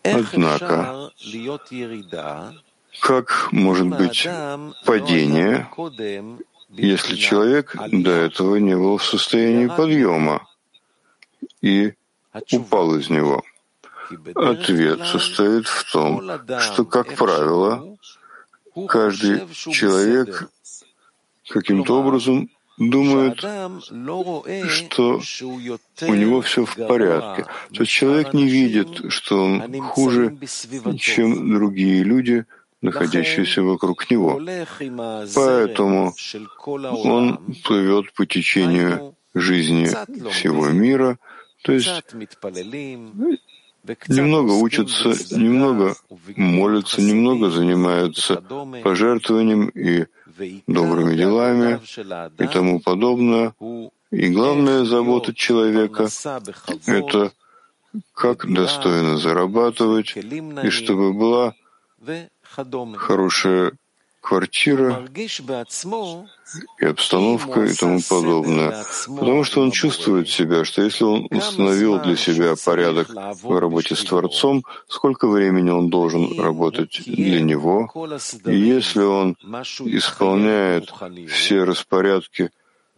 [0.06, 1.12] Однако,
[3.02, 4.28] как может быть
[4.86, 5.68] падение,
[6.70, 10.48] если человек до этого не был в состоянии подъема
[11.62, 11.94] и
[12.52, 13.44] упал из него?
[14.36, 16.22] Ответ состоит в том,
[16.60, 17.98] что, как правило,
[18.88, 20.50] каждый человек
[21.50, 23.40] каким-то образом думает,
[24.70, 25.22] что
[26.08, 27.46] у него все в порядке.
[27.74, 30.38] То есть человек не видит, что он хуже,
[30.98, 32.46] чем другие люди,
[32.82, 34.42] находящиеся вокруг него.
[35.36, 36.14] Поэтому
[36.66, 39.86] он плывет по течению жизни
[40.32, 41.18] всего мира,
[41.64, 41.90] то есть
[44.08, 45.96] немного учатся, немного
[46.36, 48.42] молятся, немного занимаются
[48.84, 50.06] пожертвованием и
[50.68, 51.80] добрыми делами
[52.44, 53.54] и тому подобное.
[54.12, 56.08] И главная забота человека—
[56.86, 57.32] это
[58.14, 61.54] как достойно зарабатывать, и чтобы была
[62.96, 63.74] хорошая
[64.26, 65.06] квартира
[66.80, 68.84] и обстановка и тому подобное.
[69.08, 73.08] Потому что он чувствует себя, что если он установил для себя порядок
[73.44, 77.78] в работе с Творцом, сколько времени он должен работать для него,
[78.46, 79.38] и если он
[80.00, 80.92] исполняет
[81.30, 82.50] все распорядки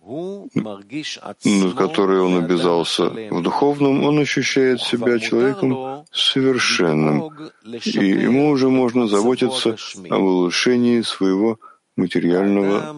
[0.07, 7.31] на который он обязался в духовном, он ощущает себя человеком совершенным,
[7.63, 9.77] и ему уже можно заботиться
[10.09, 11.59] об улучшении своего
[11.95, 12.95] материального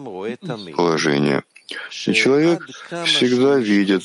[0.74, 1.42] положения.
[2.06, 2.68] И человек
[3.04, 4.04] всегда видит,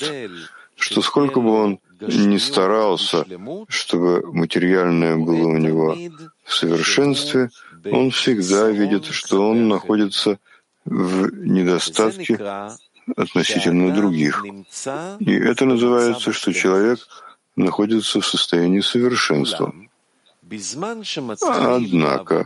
[0.78, 3.26] что сколько бы он ни старался,
[3.68, 5.97] чтобы материальное было у него
[6.43, 7.49] в совершенстве,
[7.91, 10.39] он всегда видит, что он находится
[10.84, 12.39] в недостатке
[13.16, 14.43] относительно других.
[15.20, 16.99] И это называется, что человек
[17.56, 19.74] находится в состоянии совершенства.
[21.41, 22.45] Однако,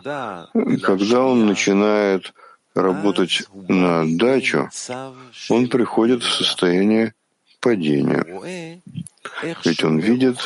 [0.82, 2.34] когда он начинает
[2.74, 4.70] работать на отдачу,
[5.50, 7.14] он приходит в состояние
[7.60, 8.24] падения.
[9.66, 10.38] Ведь он видит,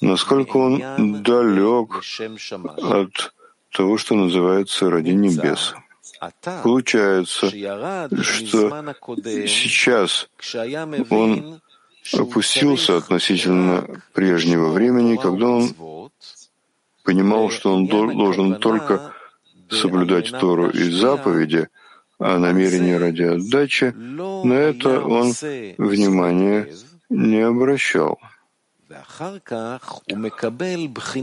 [0.00, 2.02] насколько он далек
[2.82, 3.32] от
[3.72, 5.74] того, что называется ради небес.
[6.62, 7.48] Получается,
[8.22, 8.94] что
[9.46, 10.28] сейчас
[11.10, 11.60] он
[12.12, 16.10] опустился относительно прежнего времени, когда он
[17.02, 19.12] понимал, что он должен только
[19.70, 21.68] соблюдать Тору и заповеди,
[22.18, 25.32] а намерение ради отдачи, на это он
[25.78, 26.68] внимания
[27.10, 28.18] не обращал.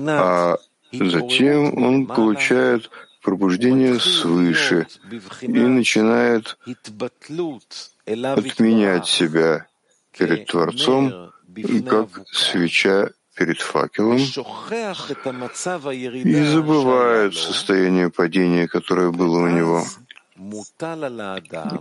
[0.07, 0.57] А
[0.91, 2.89] затем он получает
[3.21, 4.87] пробуждение свыше
[5.41, 6.57] и начинает
[8.05, 9.65] отменять себя
[10.17, 11.31] перед Творцом,
[11.89, 14.17] как свеча перед факелом,
[16.23, 19.83] и забывает состояние падения, которое было у него.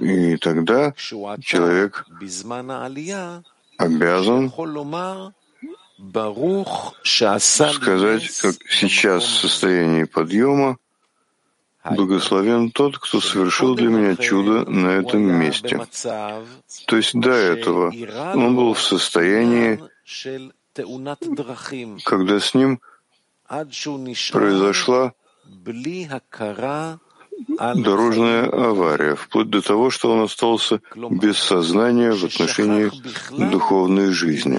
[0.01, 0.93] И тогда
[1.41, 2.07] человек
[3.79, 4.53] обязан
[7.73, 10.79] сказать, как сейчас в состоянии подъема,
[11.85, 15.81] Благословен тот, кто совершил для меня чудо на этом месте.
[16.87, 17.93] То есть до этого
[18.35, 19.81] он был в состоянии,
[22.05, 22.81] когда с ним
[24.33, 25.13] произошла
[27.75, 32.91] дорожная авария, вплоть до того, что он остался без сознания в отношении
[33.51, 34.59] духовной жизни.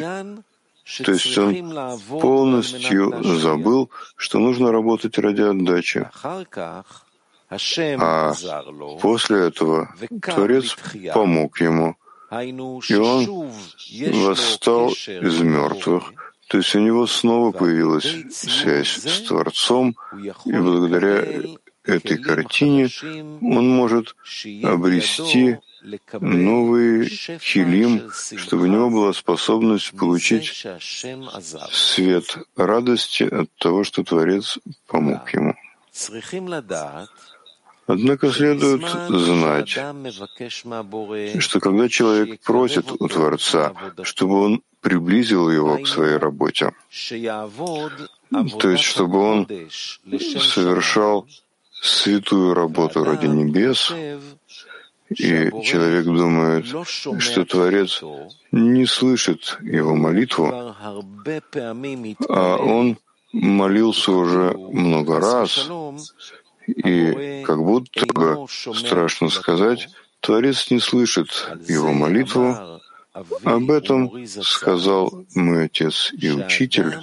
[1.04, 1.74] То есть он
[2.20, 6.10] полностью забыл, что нужно работать ради отдачи.
[8.00, 8.34] А
[9.02, 10.76] после этого Творец
[11.14, 11.96] помог ему,
[12.90, 13.52] и он
[14.26, 16.14] восстал из мертвых.
[16.50, 19.96] То есть у него снова появилась связь с Творцом,
[20.46, 21.26] и благодаря
[21.84, 22.90] этой картине
[23.42, 24.16] он может
[24.64, 25.58] обрести
[26.20, 30.66] новый хилим, чтобы у него была способность получить
[31.72, 35.56] свет радости от того, что Творец помог ему.
[37.86, 39.70] Однако следует знать,
[41.40, 43.74] что когда человек просит у Творца,
[44.04, 51.28] чтобы он приблизил его к своей работе, то есть чтобы он совершал
[51.72, 53.92] святую работу ради небес,
[55.10, 56.66] и человек думает,
[57.20, 58.02] что Творец
[58.52, 60.52] не слышит его молитву,
[62.30, 62.98] а он
[63.34, 65.70] молился уже много раз,
[66.68, 69.90] и как будто бы, страшно сказать,
[70.20, 71.30] Творец не слышит
[71.68, 72.80] его молитву.
[73.44, 76.96] Об этом сказал мой отец и учитель,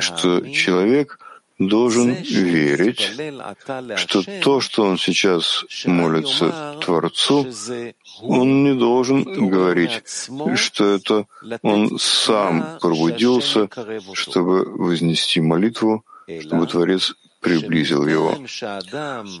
[0.00, 1.18] что человек
[1.58, 3.10] должен верить,
[3.96, 7.46] что то, что он сейчас молится Творцу,
[8.22, 10.02] он не должен говорить,
[10.54, 11.26] что это
[11.62, 13.68] он сам пробудился,
[14.14, 16.04] чтобы вознести молитву,
[16.40, 17.14] чтобы Творец
[17.48, 18.36] приблизил его.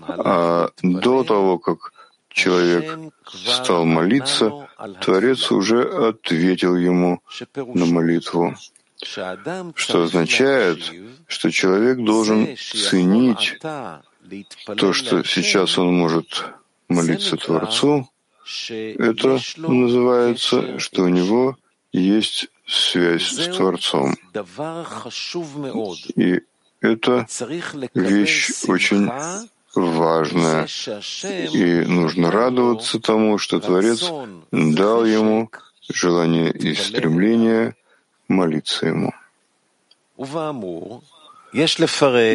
[0.08, 1.92] А до того, как
[2.28, 4.68] человек стал молиться,
[5.00, 7.20] Творец уже ответил ему
[7.56, 8.54] на молитву,
[9.74, 10.78] что означает,
[11.26, 13.58] что человек должен ценить
[14.76, 16.44] то, что сейчас он может
[16.88, 18.08] молиться Творцу,
[18.68, 21.56] это называется, что у него
[21.92, 24.14] есть связь с Творцом.
[26.16, 26.40] И
[26.80, 27.26] это
[27.94, 29.10] вещь очень
[29.74, 30.66] важная,
[31.52, 34.10] и нужно радоваться тому, что Творец
[34.50, 35.50] дал ему
[35.88, 37.74] желание и стремление
[38.28, 39.12] молиться ему.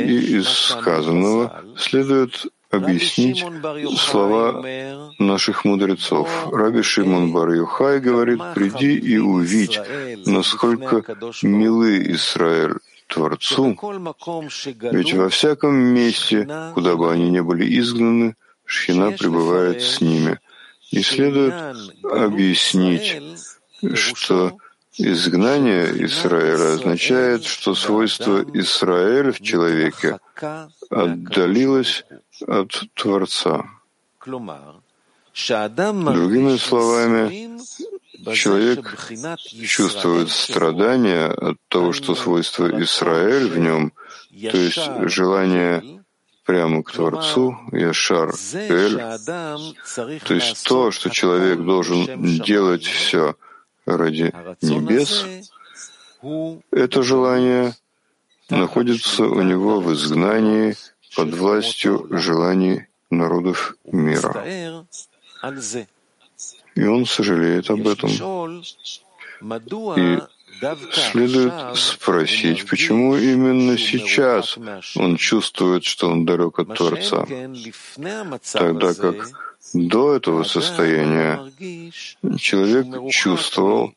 [0.07, 3.45] И из сказанного следует объяснить
[3.99, 4.63] слова
[5.19, 6.29] наших мудрецов.
[6.51, 9.79] Раби Шимон бар Юхай говорит, «Приди и увидь,
[10.25, 11.03] насколько
[11.43, 12.79] милы Израиль
[13.13, 13.77] Творцу,
[14.91, 18.35] ведь во всяком месте, куда бы они ни были изгнаны,
[18.65, 20.39] Шхина пребывает с ними.
[20.91, 21.53] И следует
[22.03, 23.21] объяснить,
[23.93, 24.57] что
[24.97, 30.19] изгнание Израиля означает, что свойство Израиля в человеке
[30.89, 32.05] отдалилось
[32.47, 33.65] от Творца.
[35.35, 37.57] Другими словами,
[38.33, 39.11] человек
[39.65, 43.93] чувствует страдания от того, что свойство Израиль в нем,
[44.51, 46.03] то есть желание
[46.45, 48.97] прямо к Творцу, Яшар Эль,
[50.19, 53.35] то есть то, что человек должен делать все
[53.85, 55.25] ради небес,
[56.71, 57.75] это желание
[58.49, 60.75] находится у него в изгнании
[61.15, 64.85] под властью желаний народов мира.
[66.75, 68.09] И он сожалеет об этом.
[69.97, 70.19] И
[70.91, 74.57] следует спросить, почему именно сейчас
[74.95, 77.25] он чувствует, что он далек от Творца,
[78.53, 79.29] тогда как
[79.73, 81.41] до этого состояния
[82.37, 83.93] человек чувствовал,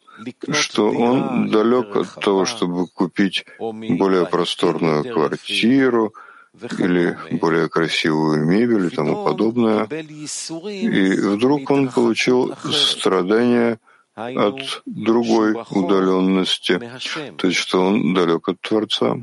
[0.50, 6.14] что он далек от того, чтобы купить более просторную квартиру
[6.78, 9.84] или более красивую мебель и тому подобное.
[9.84, 13.78] И вдруг он получил страдания
[14.14, 16.80] от другой удаленности,
[17.36, 19.16] то есть что он далек от Творца.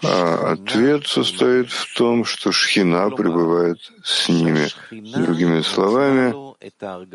[0.00, 4.68] А ответ состоит в том, что Шхина пребывает с ними.
[4.92, 6.32] Другими словами,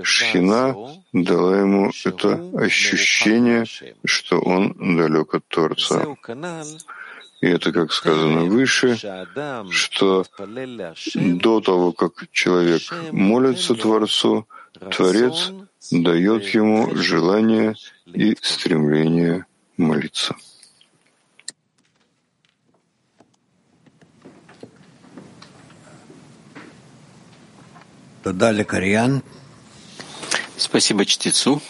[0.03, 0.75] Шхина
[1.13, 3.65] дала ему это ощущение,
[4.03, 6.05] что он далек от Творца.
[7.43, 8.97] И это, как сказано выше,
[9.69, 10.25] что
[11.13, 14.47] до того, как человек молится Творцу,
[14.89, 15.51] Творец
[15.91, 17.75] дает ему желание
[18.05, 20.37] и стремление молиться.
[30.55, 31.61] Спасибо чтецу.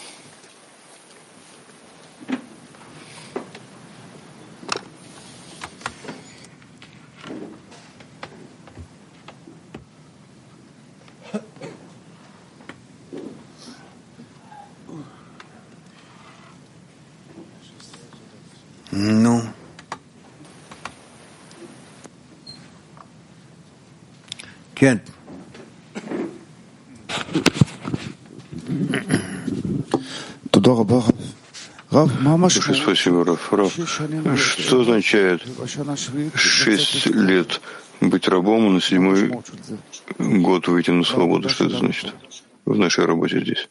[32.60, 33.52] Большое спасибо, Раф.
[33.52, 33.72] Раф.
[34.36, 35.42] Что означает
[36.34, 37.60] шесть лет
[38.00, 39.30] быть рабом, и на седьмой
[40.18, 41.48] год выйти на свободу?
[41.48, 42.12] Что это значит
[42.64, 43.68] в нашей работе здесь?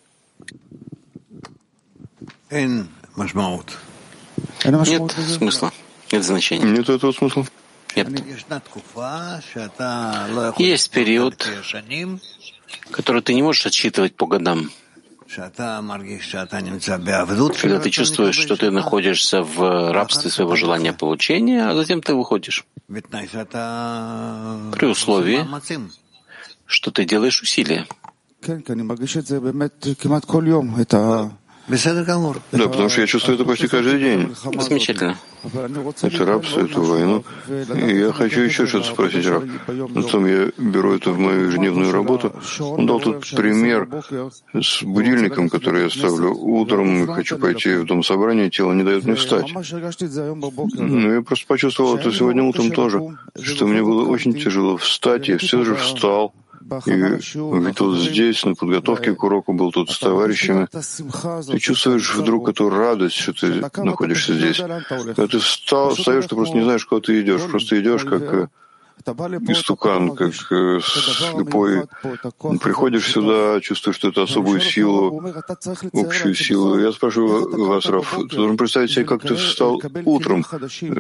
[4.66, 5.72] Нет смысла,
[6.12, 6.66] нет значения.
[6.66, 7.46] Нет этого смысла?
[7.96, 8.08] Нет.
[10.58, 11.48] Есть период,
[12.92, 14.72] который ты не можешь отсчитывать по годам.
[17.62, 22.66] Когда ты чувствуешь, что ты находишься в рабстве своего желания получения, а затем ты выходишь.
[22.88, 25.48] При условии,
[26.66, 27.88] что ты делаешь усилия.
[31.68, 34.36] Да, потому что я чувствую это почти каждый день.
[34.60, 35.18] Замечательно.
[36.02, 37.24] Это рабство, эту войну.
[37.48, 39.44] И я хочу еще что-то спросить, Раб.
[39.94, 42.34] Потом я беру это в мою ежедневную работу.
[42.60, 43.88] Он дал тут пример
[44.54, 49.06] с будильником, который я ставлю утром, и хочу пойти в дом собрания, тело не дает
[49.06, 49.54] мне встать.
[49.54, 53.02] Ну, я просто почувствовал это сегодня утром тоже,
[53.42, 56.34] что мне было очень тяжело встать, я все же встал.
[56.86, 60.68] И ведь вот здесь, на подготовке к уроку, был тут с товарищами.
[61.52, 64.58] Ты чувствуешь вдруг эту радость, что ты находишься здесь.
[64.58, 67.42] Когда ты встал, встаешь, ты просто не знаешь, куда ты идешь.
[67.50, 68.48] Просто идешь, как э,
[69.06, 71.84] истукан, как э, слепой.
[72.60, 75.22] Приходишь сюда, чувствуешь что это особую силу,
[75.94, 76.80] общую силу.
[76.80, 80.46] Я спрашиваю вас, Раф, ты должен представить себе, как ты встал утром,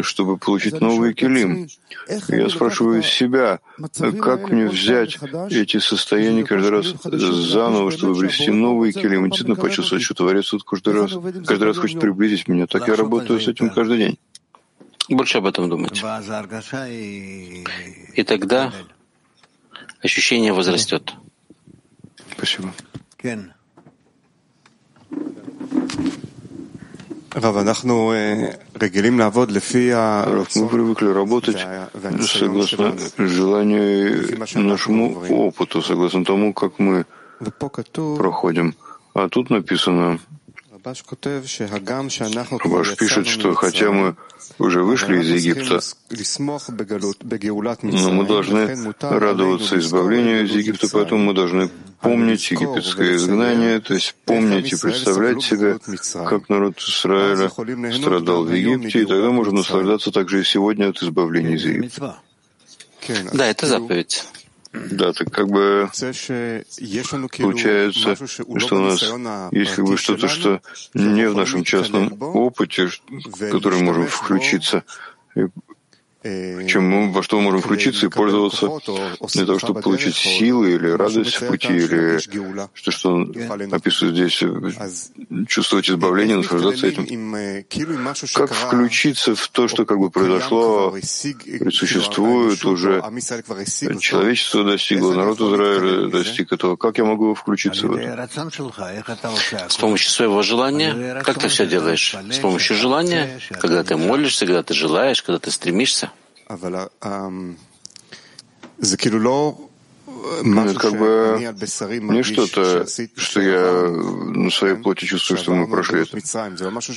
[0.02, 1.68] чтобы получить новый килим.
[2.28, 3.60] Я спрашиваю себя,
[4.22, 5.18] как мне взять
[5.50, 10.64] эти состояния каждый раз заново, чтобы обрести новый килим, и действительно почувствовать, что Творец тут
[10.64, 11.12] каждый раз,
[11.46, 12.68] каждый раз хочет приблизить меня.
[12.68, 14.20] Так я работаю с этим каждый день
[15.10, 16.02] больше об этом думать.
[18.16, 18.74] И тогда
[20.02, 21.14] ощущение возрастет.
[22.32, 22.74] Спасибо.
[30.26, 31.66] Рав, мы привыкли работать
[32.22, 37.06] согласно желанию нашему опыту, согласно тому, как мы
[38.18, 38.76] проходим.
[39.16, 40.20] А тут написано,
[42.66, 44.16] Ваш пишет, что хотя мы
[44.60, 45.80] уже вышли из Египта,
[47.82, 51.70] но мы должны радоваться избавлению из Египта, поэтому мы должны
[52.02, 55.80] помнить египетское изгнание, то есть помнить и представлять себе,
[56.28, 57.50] как народ Израиля
[57.94, 62.20] страдал в Египте, и тогда можно наслаждаться также и сегодня от избавления из Египта.
[63.34, 64.26] Да, это заповедь.
[64.74, 65.90] Да, так как бы
[67.38, 69.04] получается, что у нас
[69.52, 70.62] есть как бы что-то, что
[70.96, 74.84] не в нашем частном опыте, в который мы можем включиться,
[75.36, 75.52] чем
[76.24, 78.70] мы, во что мы можем включиться и пользоваться
[79.34, 82.20] для того, чтобы получить силы или радость в пути, или
[82.74, 83.34] что, что он
[83.72, 84.44] описывает здесь,
[85.48, 87.06] чувствовать избавление, наслаждаться этим.
[88.34, 90.96] Как включиться в то, что как бы произошло,
[91.72, 93.02] существует уже,
[94.00, 96.78] человечество достигло, народ Израиля достиг этого.
[96.78, 98.30] Как я могу включиться в это?
[99.68, 101.22] С помощью своего желания.
[101.24, 102.16] Как ты все делаешь?
[102.32, 106.12] С помощью желания, когда ты молишься, когда ты желаешь, когда ты стремишься.
[110.36, 112.86] Это как бы не что-то,
[113.16, 116.18] что я на своей плоти чувствую, что мы прошли это.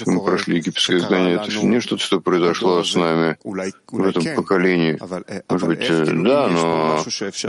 [0.07, 1.36] Мы прошли египетское изгнание.
[1.36, 4.98] Это не что-то, что произошло с нами в этом поколении.
[5.48, 5.88] Может быть,
[6.24, 7.04] да, но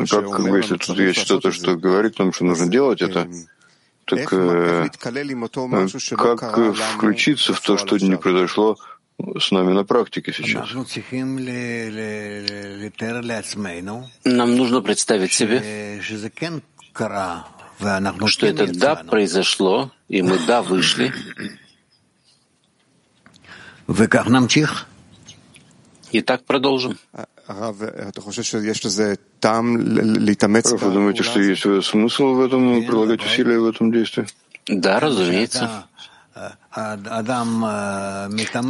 [0.09, 3.27] как, как бы, если тут есть что-то, что говорит нам, что нужно делать это,
[4.05, 4.91] так как
[6.95, 8.77] включиться в то, что не произошло
[9.19, 10.69] с нами на практике сейчас.
[14.23, 16.01] Нам нужно представить себе,
[18.27, 21.13] что это «да» произошло, и мы «да» вышли.
[26.11, 26.97] И так продолжим.
[27.47, 27.75] Раф,
[30.81, 34.27] вы думаете, что есть смысл в этом, прилагать усилия в этом действии?
[34.67, 35.85] Да, разумеется.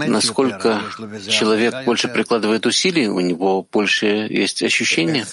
[0.07, 0.81] Насколько
[1.27, 5.25] человек больше прикладывает усилий, у него больше есть ощущения.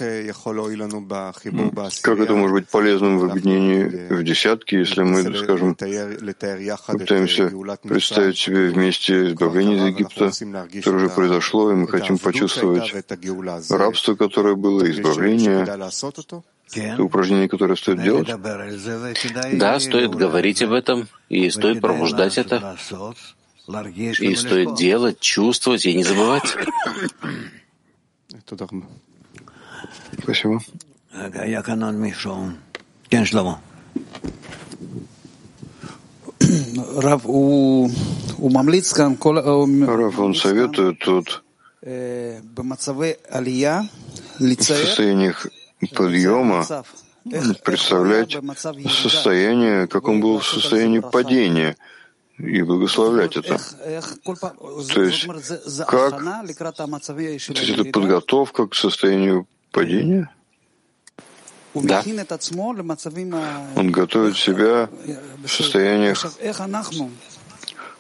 [2.03, 8.68] Как это может быть полезным в объединении в десятки, если мы, скажем, пытаемся представить себе
[8.70, 10.30] вместе избавление из Египта,
[10.74, 12.93] которое уже произошло, и мы хотим почувствовать
[13.70, 15.64] рабство, которое было, избавление,
[16.77, 18.29] это упражнение, которое стоит делать?
[19.53, 22.77] Да, стоит говорить об этом, и стоит пробуждать это,
[24.20, 26.55] и стоит делать, чувствовать и не забывать.
[30.22, 30.61] Спасибо.
[39.87, 41.43] Рав, он советует тут
[44.75, 45.47] в состояниях
[45.95, 46.64] подъема
[47.64, 48.37] представлять
[48.91, 51.77] состояние, как он был в состоянии падения,
[52.39, 53.59] и благословлять это.
[53.59, 55.27] То есть,
[55.87, 56.22] как
[57.47, 60.31] то есть это подготовка к состоянию падения?
[61.75, 62.03] Да.
[63.77, 64.89] Он готовит себя
[65.43, 66.25] в состояниях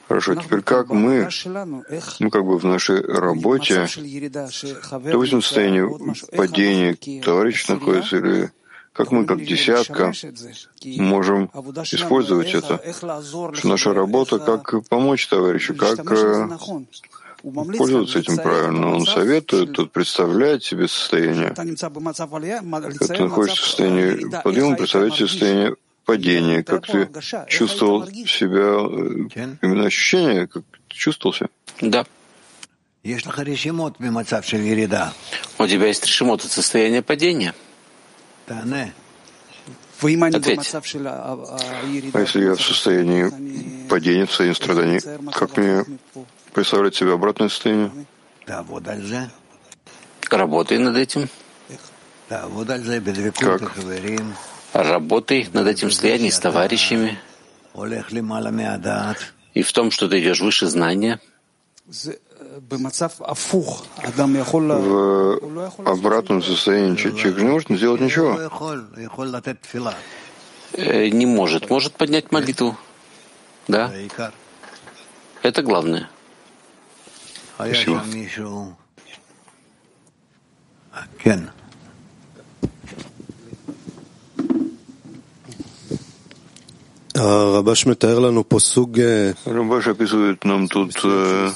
[0.08, 1.28] Хорошо, теперь как мы,
[2.20, 3.86] ну как бы в нашей работе,
[4.90, 8.50] допустим, в состоянии падения товарищ находится, или
[8.92, 10.12] как мы, как десятка,
[10.84, 11.50] можем
[11.92, 16.48] использовать это, что наша работа, как помочь товарищу, как э,
[17.42, 18.94] пользоваться этим правильно.
[18.94, 21.52] Он советует тут представлять себе состояние.
[21.54, 21.74] Когда
[23.06, 27.08] ты находишься в состоянии подъема, представлять себе состояние падение, как ты
[27.48, 28.78] чувствовал себя,
[29.36, 31.48] э, именно ощущение, как ты чувствовал себя?
[31.80, 32.04] Да.
[35.58, 37.54] У тебя есть решимот от состояния падения?
[40.36, 40.74] Ответь.
[42.14, 45.00] А если я в состоянии падения, в состоянии страданий,
[45.32, 45.84] как мне
[46.52, 48.06] представлять себе обратное состояние?
[50.30, 51.28] Работай над этим.
[53.58, 53.76] Как?
[54.74, 57.16] Работай над этим состоянием с товарищами
[59.54, 61.20] и в том, что ты идешь выше знания.
[64.80, 68.36] В обратном состоянии человек не может сделать ничего.
[70.72, 71.70] Э, не может.
[71.70, 72.76] Может поднять молитву.
[73.68, 73.92] Да.
[75.42, 76.10] Это главное.
[77.54, 78.02] Спасибо.
[89.44, 91.50] Рабаш описывает нам тут э,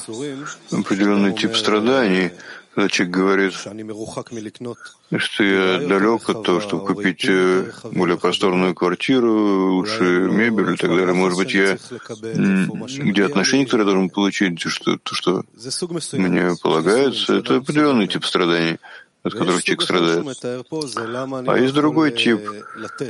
[0.71, 2.31] определенный тип страданий,
[2.75, 10.03] Когда человек говорит, что я далек от того, чтобы купить э, более просторную квартиру, лучше
[10.31, 11.77] мебель и так далее, может быть, я
[13.03, 15.43] где отношения, которые я должен получить, что, то, что
[16.13, 18.77] мне полагается, это определенный тип страданий
[19.23, 20.25] от которых человек страдает.
[21.47, 22.41] А есть другой тип,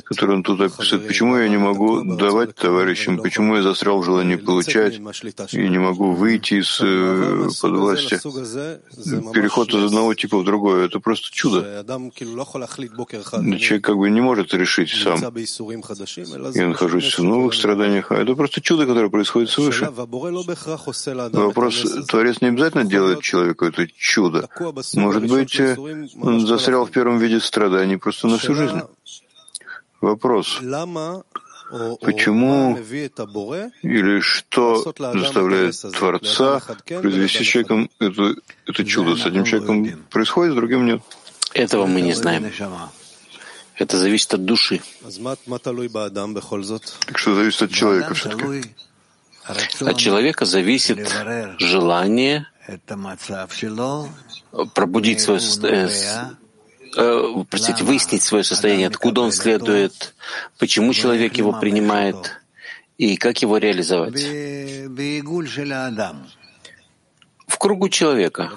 [0.06, 1.08] который он тут описывает.
[1.08, 3.18] Почему я не могу давать товарищам?
[3.20, 5.00] Почему я застрял в желании получать
[5.52, 8.20] и не могу выйти из э, под власти?
[9.34, 11.84] Переход из одного типа в другой— это просто чудо.
[13.60, 15.20] Человек как бы не может решить сам.
[16.56, 19.90] Я нахожусь в новых страданиях, а это просто чудо, которое происходит свыше.
[21.32, 24.50] Вопрос, Творец не обязательно делает человеку это чудо.
[24.96, 25.62] Может быть,
[26.22, 28.82] он застрял в первом виде страданий просто на всю жизнь.
[30.02, 30.60] Вопрос.
[32.02, 32.78] Почему
[33.84, 34.84] или что
[35.14, 38.36] заставляет Творца произвести с человеком это,
[38.66, 39.16] это чудо?
[39.16, 41.02] С одним человеком происходит, с другим нет.
[41.54, 42.52] Этого мы не знаем.
[43.76, 44.82] Это зависит от души.
[47.06, 48.76] Так что зависит от человека все-таки.
[49.82, 51.16] От человека зависит
[51.60, 52.48] желание
[54.74, 56.38] пробудить свое состояние,
[56.98, 60.16] э, простите, выяснить свое состояние, откуда он следует,
[60.58, 62.42] почему человек его принимает
[62.98, 64.22] и как его реализовать.
[67.60, 68.52] Кругу человека.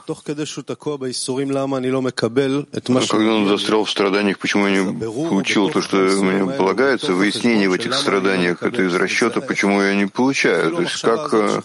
[3.09, 4.95] Когда он застрял в страданиях, почему я не
[5.29, 10.07] получил то, что мне полагается, выяснение в этих страданиях, это из расчета, почему я не
[10.07, 10.71] получаю.
[10.77, 11.63] То есть как э,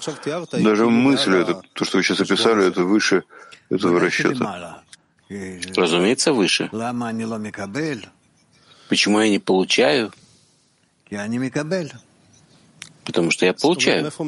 [0.59, 3.23] даже мысль, это, то, что вы сейчас описали, это выше
[3.69, 4.81] этого расчета.
[5.75, 6.69] Разумеется, выше.
[8.89, 10.11] Почему я не получаю?
[13.07, 14.11] Потому что я получаю.
[14.11, 14.25] То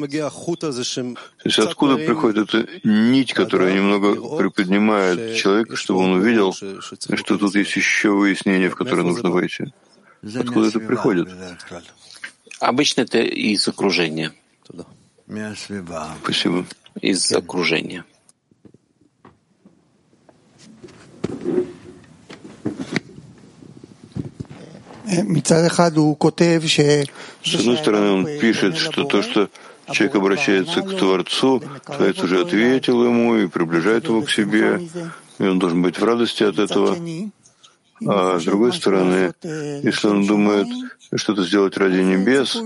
[1.44, 7.76] есть откуда приходит эта нить, которая немного приподнимает человека, чтобы он увидел, что тут есть
[7.76, 9.64] еще выяснение, в которое нужно войти?
[10.34, 11.28] Откуда это приходит?
[12.58, 14.32] Обычно это из окружения.
[16.22, 16.64] Спасибо.
[17.02, 18.04] Из окружения.
[27.42, 29.48] С одной стороны, он пишет, что то, что
[29.90, 34.80] человек обращается к Творцу, Творец уже ответил ему и приближает его к себе,
[35.38, 36.96] и он должен быть в радости от этого.
[38.06, 39.32] А с другой стороны,
[39.82, 40.68] если он думает
[41.14, 42.56] что-то сделать ради небес,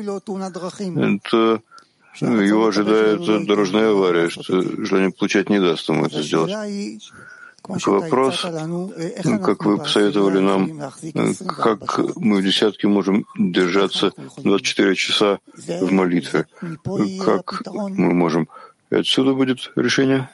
[1.30, 1.60] то
[2.20, 6.52] его ожидает дорожная авария, что желание получать не даст ему это сделать.
[7.66, 8.92] Вопрос, ну,
[9.40, 10.82] как вы посоветовали нам,
[11.14, 16.46] э, как мы в десятке можем держаться 24 часа в молитве?
[17.24, 18.50] Как мы можем?
[18.90, 20.28] И отсюда будет решение?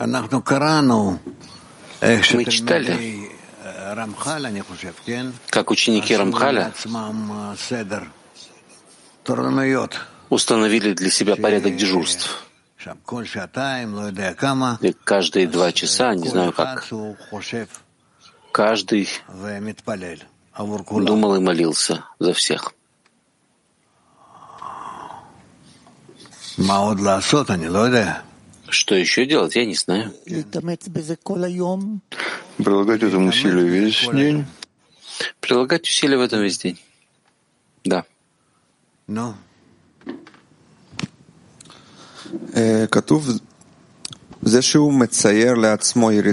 [0.00, 0.28] Мы
[2.46, 3.30] читали,
[5.48, 6.72] как ученики Рамхаля
[10.28, 12.49] установили для себя порядок дежурств.
[14.80, 16.88] И каждые два часа, не знаю как,
[18.52, 19.08] каждый
[21.04, 22.72] думал и молился за всех.
[28.68, 30.14] Что еще делать, я не знаю.
[32.56, 34.46] Прилагать этому усилия весь день?
[35.40, 36.78] Прилагать усилия в этом весь день.
[37.84, 38.04] Да.
[39.08, 39.34] No.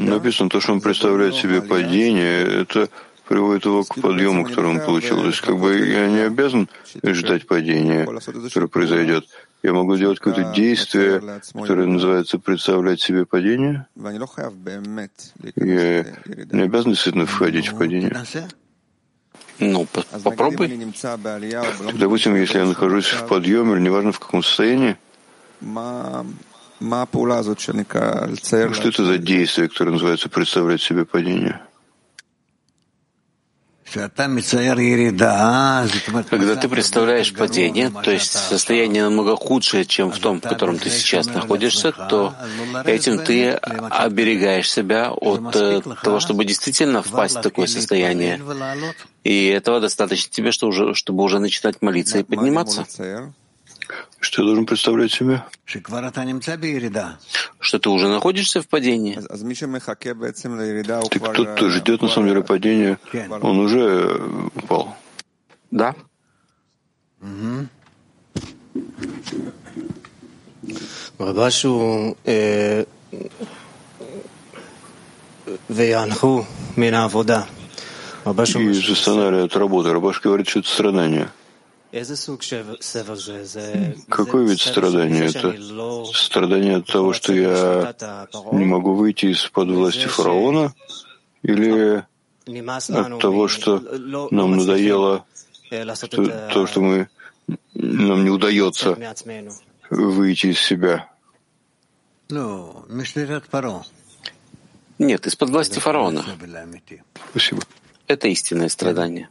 [0.10, 2.90] Написано то, что он представляет себе падение, это
[3.28, 5.18] приводит его к подъему, который он получил.
[5.22, 6.70] То есть как бы я не обязан
[7.04, 9.26] ждать падения, которое произойдет.
[9.64, 11.22] Я могу делать какое-то действие,
[11.54, 13.88] которое называется представлять себе падение.
[15.56, 16.06] Я
[16.52, 18.16] не обязан действительно входить в падение.
[19.60, 19.88] Ну,
[20.24, 20.94] попробуй.
[21.96, 24.96] Допустим, если я нахожусь в подъеме, или неважно в каком состоянии,
[28.74, 31.62] что это за действие, которое называется представлять себе падение?
[36.30, 40.90] Когда ты представляешь падение, то есть состояние намного худшее, чем в том, в котором ты
[40.90, 42.36] сейчас находишься, то
[42.86, 48.42] этим ты оберегаешь себя от э, того, чтобы действительно впасть в такое состояние.
[49.24, 52.86] И этого достаточно тебе, чтобы уже начинать молиться и подниматься.
[54.20, 55.44] Что я должен представлять себе?
[57.60, 59.20] Что ты уже находишься в падении.
[61.10, 63.00] Так тот, кто ждет на самом деле падения,
[63.42, 64.96] он уже упал.
[65.72, 65.96] Да.
[78.70, 79.92] и застонали от работы.
[79.92, 81.30] Рабаш говорит, что это страдание.
[84.10, 85.56] Какой вид страдания это?
[86.14, 87.96] Страдание от того, что я
[88.52, 90.74] не могу выйти из-под власти фараона?
[91.44, 92.04] Или
[92.46, 93.80] от того, что
[94.32, 95.26] нам надоело
[95.70, 97.10] то, что мы,
[97.74, 98.98] нам не удается
[99.90, 101.10] выйти из себя?
[105.00, 106.26] Нет, из-под власти фараона.
[107.30, 107.62] Спасибо.
[108.08, 109.30] Это истинное страдание.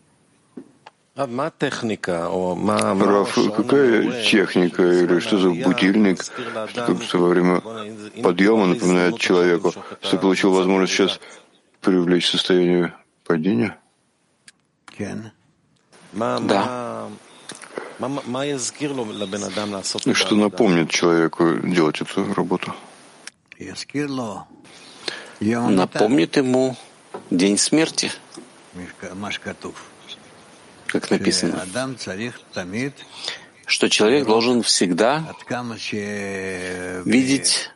[1.16, 1.30] Раф,
[3.56, 7.62] какая техника или что за будильник, что во время
[8.22, 11.18] подъема напоминает человеку, что получил возможность сейчас
[11.80, 12.92] привлечь состояние
[13.24, 13.78] падения?
[16.18, 17.08] Да.
[20.04, 22.74] И что напомнит человеку делать эту работу?
[25.40, 26.76] Напомнит ему
[27.30, 28.12] день смерти
[31.00, 31.62] как написано,
[33.66, 35.24] что человек должен всегда
[37.04, 37.70] видеть,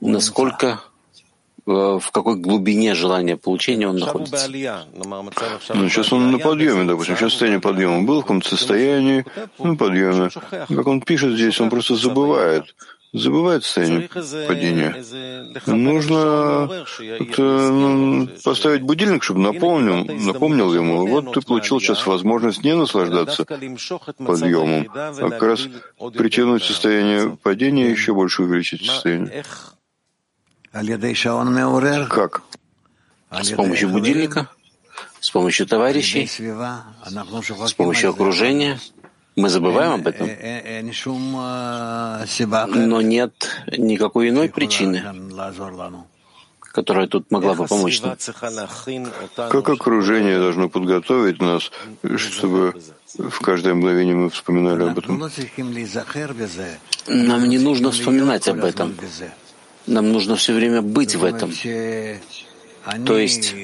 [0.00, 4.48] насколько э, в какой глубине желания получения он находится.
[5.74, 8.02] Ну, сейчас он на подъеме, допустим, сейчас состояние подъема.
[8.02, 9.24] Был в каком-то состоянии
[9.58, 10.30] на подъеме.
[10.50, 12.74] Как он пишет здесь, он просто забывает
[13.16, 14.08] забывает состояние
[14.46, 14.94] падения.
[15.66, 16.84] Нужно
[17.38, 21.06] ну, поставить будильник, чтобы напомнил, напомнил ему.
[21.06, 25.68] Вот ты получил сейчас возможность не наслаждаться подъемом, а как раз
[26.14, 29.44] притянуть состояние падения и еще больше увеличить состояние.
[32.06, 32.42] Как?
[33.30, 34.48] С помощью будильника,
[35.20, 38.78] с помощью товарищей, с помощью окружения—
[39.36, 40.28] мы забываем об этом.
[42.88, 43.32] Но нет
[43.76, 45.02] никакой иной причины,
[46.60, 48.16] которая тут могла бы помочь нам.
[49.36, 51.70] Как окружение должно подготовить нас,
[52.16, 52.74] чтобы
[53.18, 55.30] в каждое мгновение мы вспоминали об этом?
[57.06, 58.96] Нам не нужно вспоминать об этом.
[59.86, 61.52] Нам нужно все время быть в этом.
[63.04, 63.54] То есть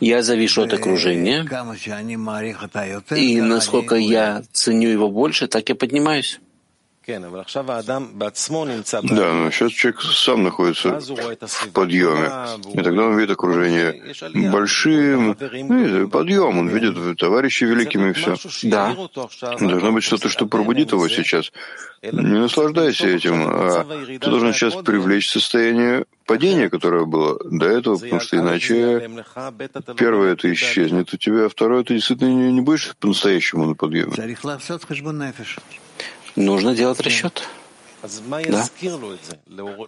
[0.00, 1.46] я завишу от окружения,
[3.16, 6.40] и насколько я ценю его больше, так я поднимаюсь.
[9.02, 12.30] Да, но сейчас человек сам находится в подъеме,
[12.74, 14.14] и тогда он видит окружение
[14.50, 18.36] большим, ну, подъем, он видит товарищей великими и все.
[18.64, 18.94] Да.
[19.58, 21.50] Должно быть что-то, что пробудит его сейчас.
[22.02, 28.20] Не наслаждайся этим, а ты должен сейчас привлечь состояние падения, которое было до этого, потому
[28.20, 29.10] что иначе
[29.96, 34.12] первое это исчезнет у тебя, а второе ты действительно не, не будешь по-настоящему на подъеме.
[36.38, 37.48] Нужно делать расчет.
[38.00, 38.64] Да.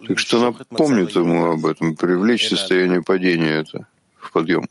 [0.07, 0.39] Так что
[0.69, 3.87] напомнит ему об этом, привлечь состояние падения это
[4.19, 4.67] в подъем.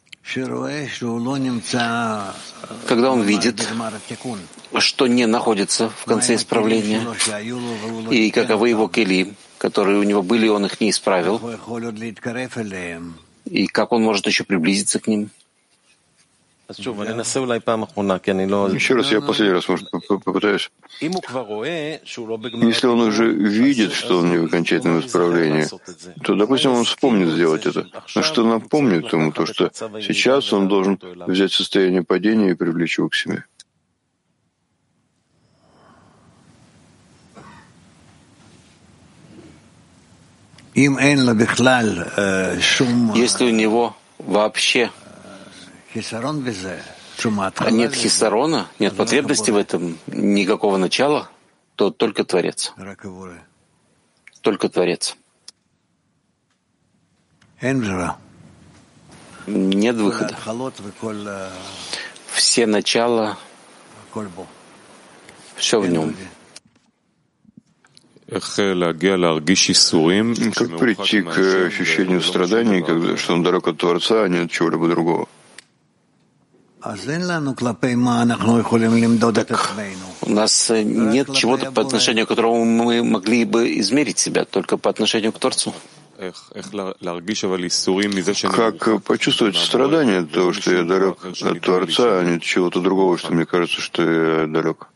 [2.86, 3.66] Когда он видит,
[4.78, 7.06] что не находится в конце исправления,
[8.10, 11.40] и каковы его кели, которые у него были, он их не исправил,
[13.46, 15.30] и как он может еще приблизиться к ним.
[18.74, 20.70] Еще раз, я последний раз, может, попытаюсь.
[21.00, 25.66] Если он уже видит, что он не в окончательном исправлении,
[26.22, 27.86] то, допустим, он вспомнит сделать это.
[28.14, 33.08] Но что напомнит ему то, что сейчас он должен взять состояние падения и привлечь его
[33.08, 33.44] к себе.
[40.74, 41.04] Если
[43.44, 44.90] у него вообще
[47.70, 51.28] нет хисарона, нет потребности в этом, никакого начала,
[51.76, 52.72] то только Творец.
[54.40, 55.16] Только Творец.
[59.46, 60.34] Нет выхода.
[62.32, 63.36] Все начала,
[65.56, 66.14] все в нем.
[70.54, 71.36] Как прийти к
[71.66, 75.28] ощущению страданий, когда, что он далек от Творца, а не от чего-либо другого?
[79.46, 79.74] Так,
[80.22, 84.88] у нас нет чего-то по отношению к которому мы могли бы измерить себя, только по
[84.90, 85.74] отношению к Творцу.
[88.56, 93.16] Как почувствовать страдание от того, что я далек от Творца, а не от чего-то другого,
[93.18, 94.88] что мне кажется, что я далек?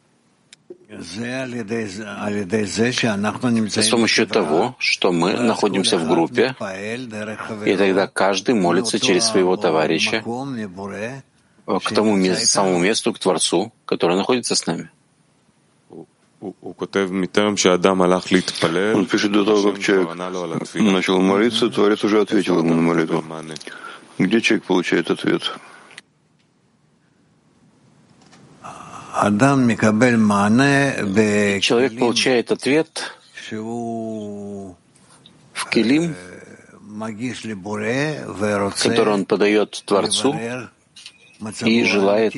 [3.82, 6.54] С помощью того, что мы находимся в группе,
[7.66, 10.22] и тогда каждый молится через своего товарища,
[11.66, 14.90] к тому самому месту, к Творцу, который находится с нами.
[16.40, 16.54] Он
[19.06, 20.14] пишет, до того, как человек
[20.74, 23.24] начал молиться, Творец уже ответил ему на молитву.
[24.18, 25.54] Где человек получает ответ?
[31.60, 33.16] Человек получает ответ
[33.50, 34.74] в
[35.70, 36.14] Келим,
[38.82, 40.38] который он подает Творцу
[41.64, 42.34] и желает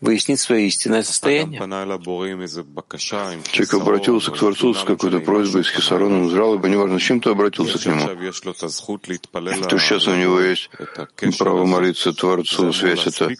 [0.00, 1.60] выяснить свое истинное состояние.
[1.60, 7.30] Человек обратился к Творцу с какой-то просьбой, с хисароном, с жалобой, неважно, с чем ты
[7.30, 8.00] обратился к нему.
[9.68, 10.70] То сейчас у него есть
[11.38, 13.30] право молиться Творцу, связь это.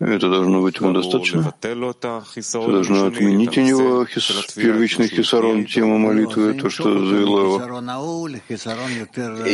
[0.00, 1.54] Это должно быть ему достаточно.
[1.60, 7.80] Это должно отменить у него хис, первичный хисарон, тему молитвы, то, что завело его.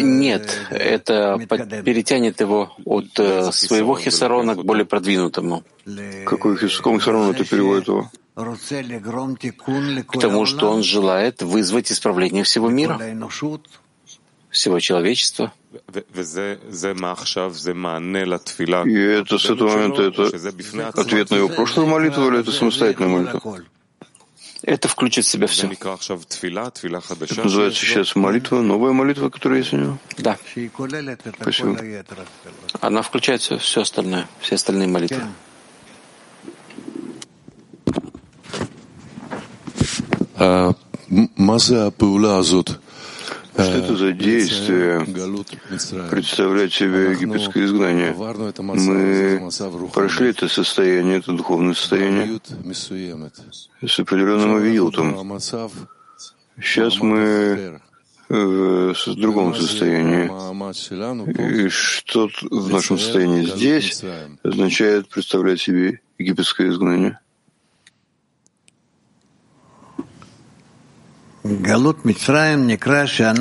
[0.02, 1.36] Нет, это
[1.84, 5.64] перетянет его от э, своего хисарона к более продвинутому.
[6.24, 8.08] Какой какому хисарону это переводит его?
[10.06, 13.00] К тому, что он желает вызвать исправление всего мира,
[14.50, 15.52] всего человечества.
[18.84, 20.24] И это с этого момента это
[21.00, 23.60] ответ на его прошлую молитву или это самостоятельная молитва?
[24.62, 25.68] Это включит в себя все.
[25.68, 29.98] Это называется сейчас молитва, новая молитва, которая есть у него?
[30.18, 30.36] Да.
[31.40, 31.78] Спасибо.
[32.80, 35.22] Она включает все, все остальное, все остальные молитвы.
[41.36, 42.80] Маза Паула Азот.
[43.56, 45.00] Что это за действие?
[46.10, 48.14] Представлять себе египетское изгнание?
[48.58, 49.50] Мы
[49.92, 52.38] прошли это состояние, это духовное состояние.
[53.86, 55.40] С определенным авиютом.
[56.60, 57.80] Сейчас мы
[58.28, 60.28] в другом состоянии.
[61.64, 63.46] И что в нашем состоянии?
[63.46, 64.02] Здесь
[64.42, 67.18] означает представлять себе египетское изгнание.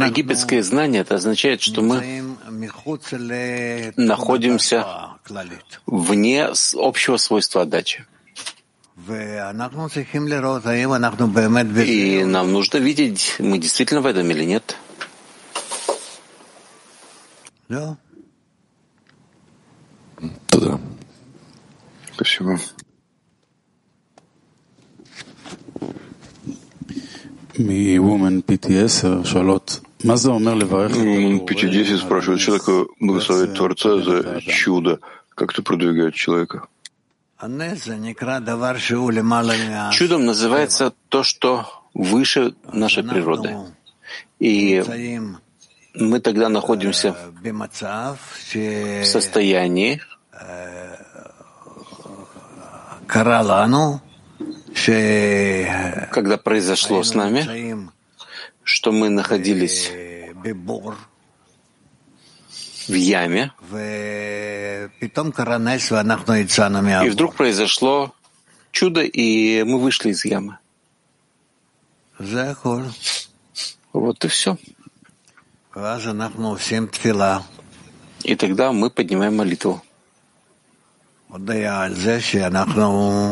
[0.08, 2.24] Египетское знание это означает, что мы
[3.97, 4.86] находимся
[5.86, 8.06] вне общего свойства отдачи.
[11.86, 14.78] И нам нужно видеть, мы действительно в этом или нет.
[20.49, 20.80] Туда.
[22.14, 22.60] Спасибо.
[31.03, 34.99] Women PTS спрашивает, что такое благословить Творца за чудо?
[35.36, 36.68] Как это продвигает человека?
[39.91, 43.56] Чудом называется то, что выше нашей природы.
[44.39, 44.84] И
[45.93, 47.16] мы тогда находимся
[48.43, 50.01] в состоянии,
[56.11, 57.89] когда произошло с нами,
[58.63, 59.89] что мы находились
[62.88, 63.51] в яме,
[67.05, 68.13] и вдруг произошло
[68.71, 70.57] чудо, и мы вышли из ямы.
[73.93, 74.57] Вот и все.
[78.23, 79.82] И тогда мы поднимаем молитву.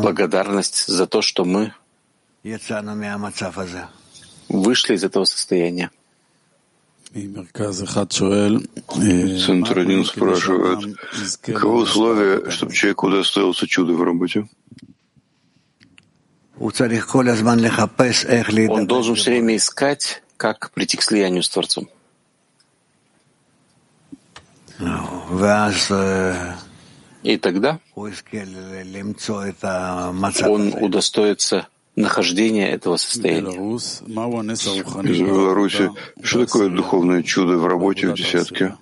[0.02, 1.72] Благодарность за то, что мы
[4.48, 5.90] вышли из этого состояния.
[9.46, 10.96] Центр один спрашивает,
[11.40, 14.48] каковы условия, чтобы человеку удостоился чуда в работе?
[18.72, 21.88] Он должен все время искать, как прийти к слиянию с Творцом.
[27.24, 28.12] И тогда он
[30.74, 31.66] удостоится
[31.96, 33.56] нахождения этого состояния.
[33.56, 34.02] Из
[35.20, 35.90] Беларуси.
[36.22, 38.76] Что такое духовное чудо в работе в десятке?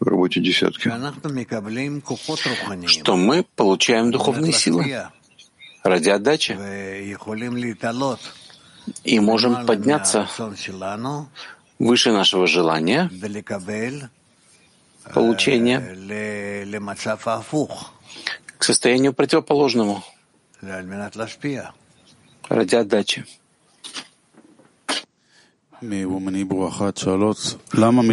[0.00, 0.90] В работе десятки.
[2.86, 5.06] Что мы получаем духовные силы
[5.82, 6.58] ради отдачи
[9.04, 10.28] и можем подняться
[11.78, 13.10] выше нашего желания
[15.12, 15.80] получения
[18.58, 20.02] к состоянию противоположному.
[22.48, 23.24] Ради отдачи.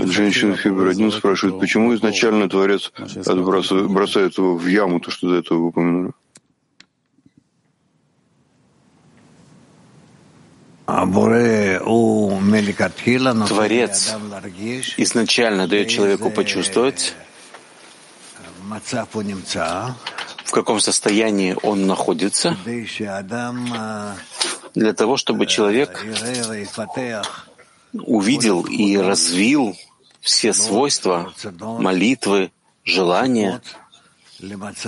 [0.08, 2.94] Женщина Фибр один спрашивает, почему изначально Творец
[3.26, 6.12] отбрасывает, бросает его в яму, то, что до этого вы упомянули?
[13.48, 14.16] Творец
[14.96, 17.14] изначально дает человеку почувствовать,
[20.46, 22.56] в каком состоянии он находится,
[24.76, 26.06] для того, чтобы человек
[27.94, 29.76] увидел и развил
[30.22, 32.52] все свойства молитвы,
[32.86, 33.62] желания,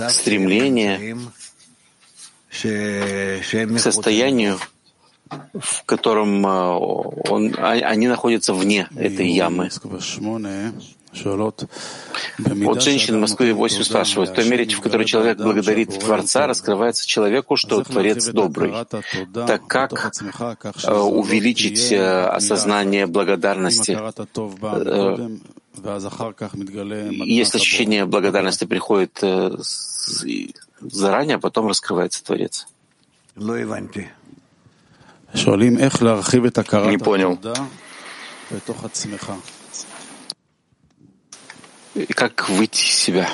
[0.08, 1.18] стремления
[2.50, 4.58] к состоянию,
[5.54, 9.70] в котором а, он, а, они находятся вне этой ямы.
[12.38, 17.06] Вот женщины в Москве 8 спрашивают, в той мере, в которой человек благодарит Творца, раскрывается
[17.06, 18.72] человеку, что Творец добрый.
[19.34, 23.98] Так как э, увеличить э, осознание благодарности?
[24.62, 25.28] Э,
[27.24, 29.20] если ощущение благодарности приходит
[30.80, 32.66] заранее, а потом раскрывается Творец.
[36.90, 37.38] Не понял.
[41.94, 43.28] И как выйти из себя?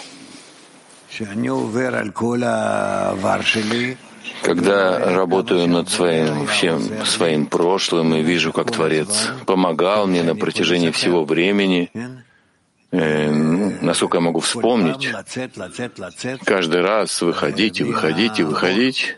[4.43, 10.91] Когда работаю над своим, всем своим прошлым и вижу, как Творец помогал мне на протяжении
[10.91, 11.91] всего времени,
[12.91, 15.09] э, ну, насколько я могу вспомнить,
[16.45, 19.17] каждый раз выходить и выходить и выходить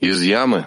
[0.00, 0.66] из ямы.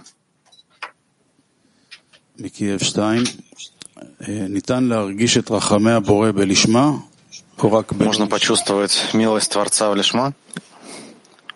[8.05, 10.33] Можно почувствовать милость Творца в лишма?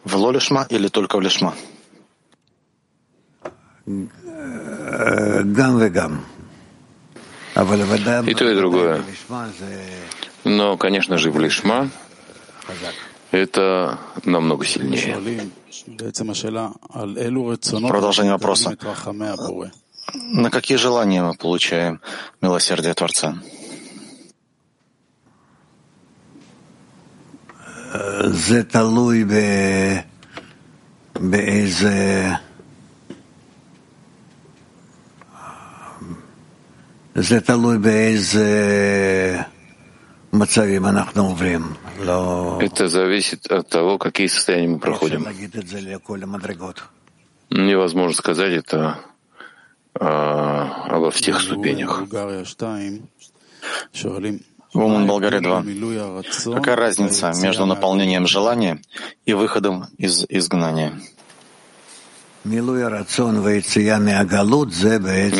[0.03, 1.53] В лолишма или только в лишма?
[8.29, 9.03] И то, и другое.
[10.43, 11.89] Но, конечно же, в лишма
[13.31, 15.17] это намного сильнее.
[17.89, 18.77] Продолжение вопроса
[20.14, 22.00] На какие желания мы получаем
[22.40, 23.36] милосердие Творца?
[28.24, 29.32] זה תלוי ב...
[31.20, 32.28] באיזה...
[37.14, 38.48] זה תלוי באיזה
[40.32, 41.74] מצבים אנחנו עוברים.
[42.00, 42.58] לא...
[42.60, 45.26] Это зависит от того, какие состояния мы проходим.
[47.50, 48.98] Невозможно сказать это а,
[49.99, 52.03] обо всех ступенях.
[54.73, 55.63] Вуман Болгаре 2.
[56.55, 58.81] Какая разница между наполнением желания
[59.25, 60.93] и выходом из изгнания?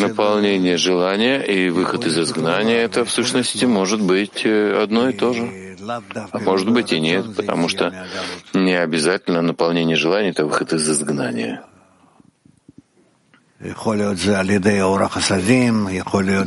[0.01, 5.33] Наполнение желания и выход из изгнания— это в сущности может быть э, одно и то
[5.33, 5.77] же.
[6.31, 7.93] А может быть и нет, потому что
[8.53, 11.63] не обязательно наполнение желания— это выход из изгнания.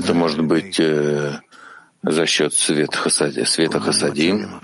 [0.05, 1.41] Это может быть э,
[2.03, 4.61] за счет света, хасади, света хасадим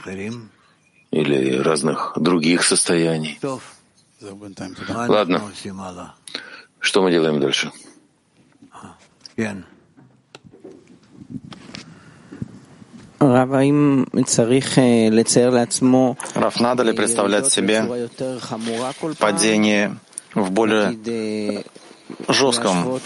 [1.11, 3.41] или разных других состояний.
[4.89, 5.43] Ладно.
[6.79, 7.73] Что мы делаем дальше?
[16.35, 18.09] Раф, надо ли представлять себе
[19.19, 19.97] падение
[20.35, 20.93] в более
[22.29, 23.01] жестком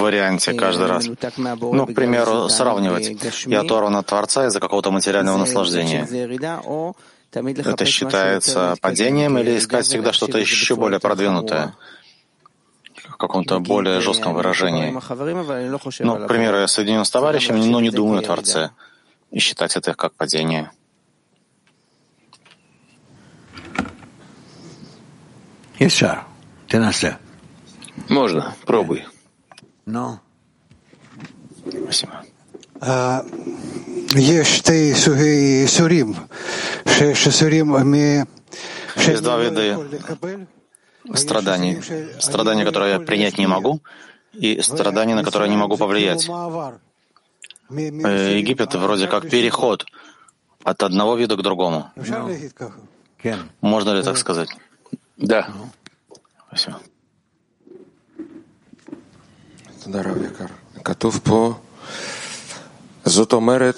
[0.00, 1.06] варианте каждый раз.
[1.06, 3.16] Ну, к примеру, сравнивать.
[3.46, 6.06] Я оторван от Творца из-за какого-то материального наслаждения.
[7.32, 11.74] Это считается падением или искать всегда что-то еще более продвинутое?
[13.14, 14.90] в каком-то более жестком выражении.
[14.90, 18.70] Ну, к примеру, я соединен с товарищами, но не думаю о Творце.
[19.30, 20.70] И считать это как падение.
[26.68, 27.18] Ты насе.
[28.08, 29.04] Можно, пробуй.
[29.86, 30.20] Но.
[31.84, 32.24] Спасибо.
[38.96, 39.78] Есть два вида
[41.14, 41.80] страданий.
[42.20, 43.80] Страдания, которые я принять не могу,
[44.32, 46.28] и страдания, на которые я не могу повлиять.
[47.70, 49.86] Э, Египет вроде как переход
[50.62, 51.90] от одного вида к другому.
[53.60, 54.48] Можно ли так сказать?
[55.16, 55.48] Да.
[56.48, 56.80] Спасибо.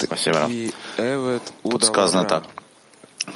[0.06, 0.48] Спасибо.
[1.62, 2.44] Тут сказано так.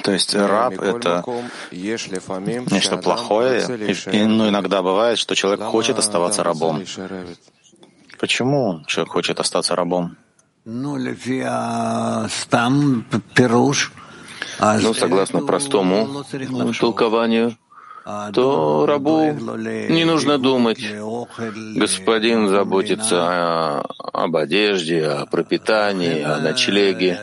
[0.03, 1.23] То есть раб— это
[1.71, 6.83] нечто плохое, и, и, ну, иногда бывает, что человек хочет оставаться рабом.
[8.17, 10.15] Почему человек хочет остаться рабом?
[14.59, 16.23] Ну, согласно простому
[16.79, 17.57] толкованию,
[18.03, 19.31] то рабу
[19.89, 20.79] не нужно думать.
[21.75, 27.19] Господин заботится о, об одежде, о пропитании, о ночлеге.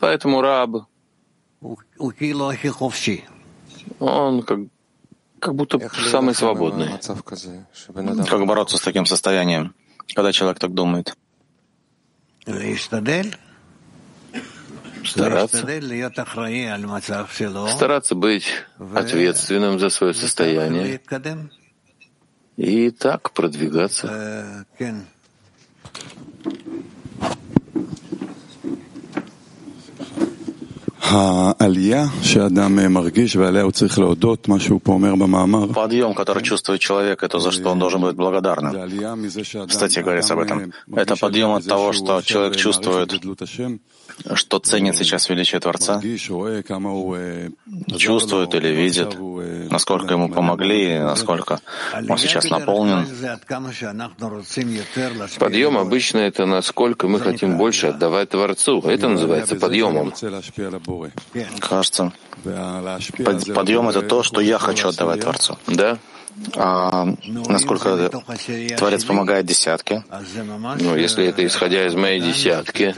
[0.00, 0.86] Поэтому раб,
[4.00, 4.58] он как,
[5.38, 5.78] как будто
[6.10, 6.90] самый свободный.
[8.28, 9.74] Как бороться с таким состоянием,
[10.14, 11.16] когда человек так думает?
[15.10, 15.66] Стараться.
[17.68, 18.46] Стараться быть
[18.94, 21.00] ответственным за свое состояние
[22.56, 24.64] и так продвигаться.
[35.74, 38.72] Подъем, который чувствует человек, это за что он должен быть благодарным.
[39.68, 40.72] Кстати, говорится об этом.
[40.94, 43.12] Это подъем от того, что человек чувствует,
[44.34, 46.00] что ценит сейчас величие Творца,
[47.98, 49.16] чувствует или видит,
[49.70, 51.60] насколько ему помогли, насколько
[52.08, 53.06] он сейчас наполнен.
[55.38, 58.80] Подъем обычно это насколько мы хотим больше отдавать Творцу.
[58.80, 60.12] Это называется подъемом.
[61.60, 62.12] Кажется,
[63.54, 65.58] подъем— это то, что я хочу отдавать Творцу.
[65.66, 65.98] Да.
[66.54, 68.10] А насколько
[68.76, 70.04] Творец помогает десятке?
[70.80, 72.94] Ну, если это исходя из моей десятки,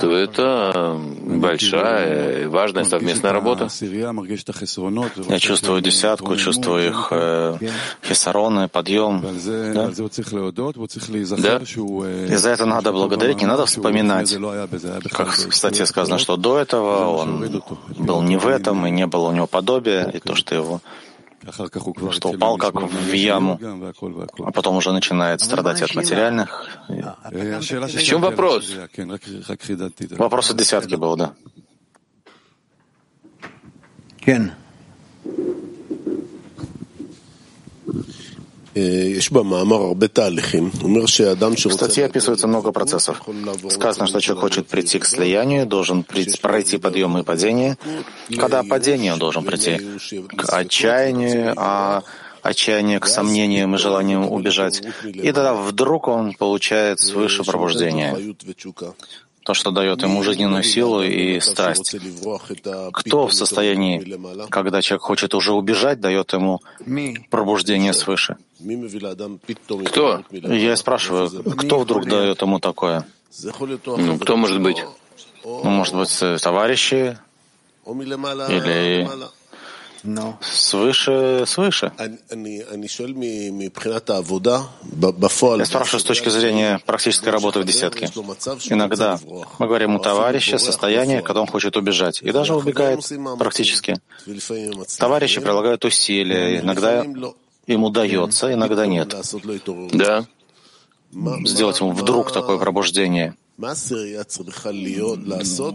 [0.00, 3.68] то это большая и важная совместная работа.
[5.28, 7.58] Я чувствую десятку, чувствую их э,
[8.04, 9.22] хисароны, подъем.
[9.72, 9.88] Да?
[11.58, 11.58] да?
[12.34, 14.34] И за это надо благодарить, не надо вспоминать.
[15.10, 17.62] Как, кстати, сказано, что до этого он
[17.98, 20.80] был не в этом, и не было у него подобия, и то, что его
[22.12, 23.58] что упал как в яму,
[24.44, 26.66] а потом уже начинает страдать от материальных.
[26.88, 28.72] В чем вопрос?
[30.18, 31.34] Вопрос от десятки был, да.
[41.70, 43.22] В статье описывается много процессов.
[43.70, 47.78] Сказано, что человек хочет прийти к слиянию, должен пройти подъем и падение.
[48.36, 49.80] Когда падение, он должен прийти
[50.36, 52.02] к отчаянию, а
[52.42, 54.82] отчаяние к сомнениям и желаниям убежать.
[55.04, 58.14] И тогда вдруг он получает свыше пробуждения
[59.46, 61.94] то, что дает ему жизненную силу и страсть.
[62.92, 64.04] Кто в состоянии,
[64.50, 66.60] когда человек хочет уже убежать, дает ему
[67.30, 68.36] пробуждение свыше?
[69.86, 70.24] Кто?
[70.32, 73.06] Я спрашиваю, кто вдруг дает ему такое?
[73.86, 74.84] Ну, кто может быть?
[75.44, 77.16] Ну, может быть, товарищи
[77.86, 79.08] или
[80.42, 81.92] свыше, свыше.
[81.98, 82.06] Я
[85.64, 88.06] спрашиваю с точки зрения практической работы в десятке.
[88.70, 89.18] Иногда
[89.58, 93.00] мы говорим у товарища состояние, когда он хочет убежать, и даже убегает
[93.38, 93.96] практически.
[94.98, 97.04] Товарищи прилагают усилия, иногда
[97.66, 99.14] им удается, иногда нет.
[99.92, 100.26] Да.
[101.44, 103.34] Сделать ему вдруг такое пробуждение.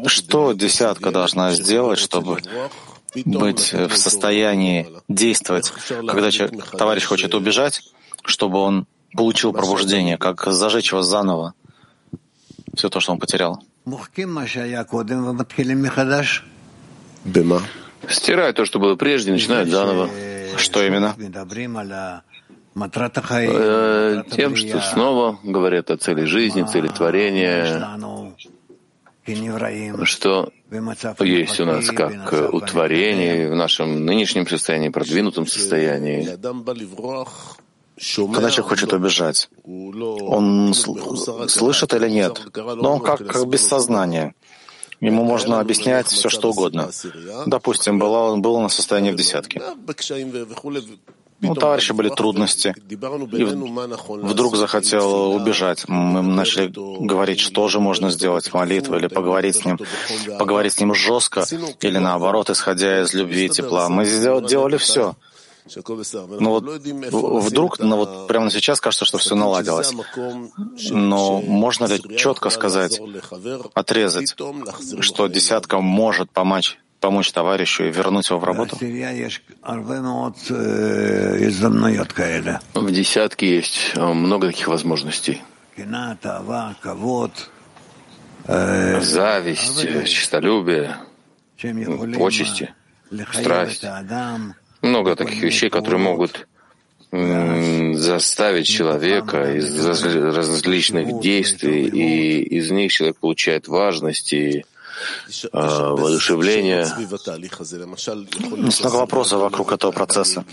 [0.07, 2.39] Что десятка должна сделать, чтобы
[3.25, 7.81] быть в состоянии действовать, когда человек, товарищ хочет убежать,
[8.23, 11.53] чтобы он получил пробуждение, как зажечь его заново,
[12.75, 13.61] все то, что он потерял.
[18.09, 20.09] Стирают то, что было прежде, начинают заново.
[20.57, 21.15] Что именно?
[23.53, 27.97] Э, тем, что снова говорят о цели жизни, цели творения,
[30.05, 30.51] что
[31.19, 36.25] есть у нас как утворение в нашем нынешнем состоянии, продвинутом состоянии.
[38.33, 42.41] Когда человек хочет убежать, он слышит или нет?
[42.55, 44.33] Но он как, как без сознания.
[45.01, 46.89] Ему можно объяснять все, что угодно.
[47.47, 49.61] Допустим, было, он был на состоянии в десятке.
[51.43, 55.87] У товарища были трудности, и вдруг захотел убежать.
[55.87, 56.71] Мы начали
[57.05, 59.79] говорить, что же можно сделать, молитву или поговорить с ним,
[60.37, 61.45] поговорить с ним жестко,
[61.81, 63.89] или наоборот, исходя из любви и тепла.
[63.89, 65.15] Мы делали все.
[66.39, 66.63] Но вот
[67.43, 69.93] вдруг, ну вот прямо сейчас кажется, что все наладилось.
[70.89, 72.99] Но можно ли четко сказать,
[73.73, 74.35] отрезать,
[75.01, 78.77] что десятка может помочь помочь товарищу и вернуть его в работу?
[82.73, 85.41] В десятке есть э, много таких возможностей.
[88.47, 90.95] Зависть, честолюбие,
[92.17, 92.73] почести,
[93.33, 93.85] страсть.
[94.81, 96.47] Много таких вещей, которые могут
[97.11, 104.70] заставить человека из различных действий, и из них человек получает важность и а,
[105.51, 106.87] воодушевления.
[108.79, 110.43] Много вопросов вокруг этого процесса.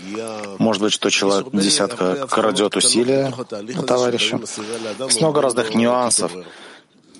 [0.57, 3.33] Может быть, что человек десятка крадет усилия
[3.77, 4.39] у товарища.
[4.99, 6.31] Есть много разных нюансов,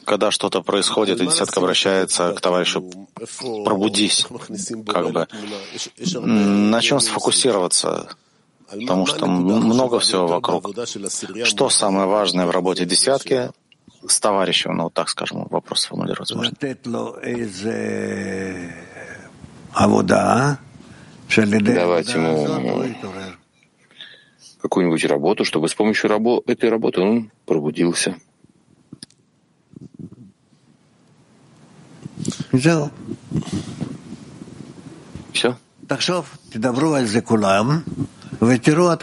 [0.06, 2.84] когда что-то происходит, и десятка обращается к товарищу
[3.64, 4.26] «пробудись»,
[4.88, 5.28] как бы.
[6.26, 8.10] На чем сфокусироваться?
[8.70, 10.70] Потому что много всего вокруг.
[11.44, 13.52] Что самое важное в работе десятки
[14.08, 14.76] с товарищем?
[14.76, 16.52] Ну, вот так скажем, вопрос сформулировать можно.
[21.76, 22.48] Давать ему
[24.62, 28.16] какую-нибудь работу, чтобы с помощью рабо этой работы он пробудился.
[32.52, 32.92] Все.
[35.32, 35.58] Все.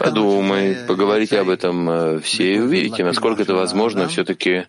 [0.05, 4.65] Подумай, поговорите об этом э, все и увидите, насколько это возможно все-таки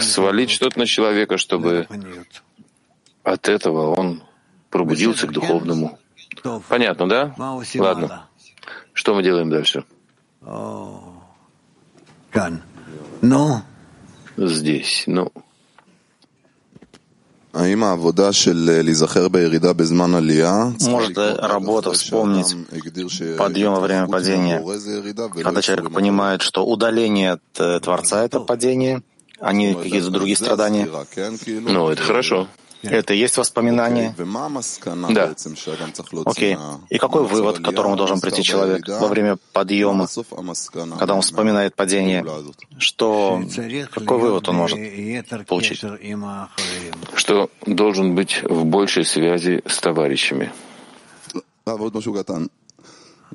[0.00, 1.86] свалить что-то на человека, чтобы
[3.22, 4.22] от этого он
[4.70, 5.98] пробудился к духовному.
[6.68, 7.34] Понятно, да?
[7.78, 8.28] Ладно.
[8.94, 9.84] Что мы делаем дальше?
[14.36, 15.30] Здесь, ну.
[20.80, 22.56] Может, работа вспомнить
[23.36, 24.62] подъем во время падения,
[25.42, 29.02] когда человек понимает, что удаление от э, Творца— это падение,
[29.38, 30.88] а не какие-то другие страдания?
[31.72, 32.48] Ну, это хорошо.
[32.82, 34.14] Это и есть воспоминание?
[35.10, 35.34] Да.
[36.24, 36.58] Окей.
[36.90, 40.08] И какой вывод, к которому должен прийти человек во время подъема,
[40.98, 42.24] когда он вспоминает падение?
[42.78, 43.42] Что,
[43.90, 44.78] какой вывод он может
[45.46, 45.84] получить?
[47.14, 50.52] Что должен быть в большей связи с товарищами.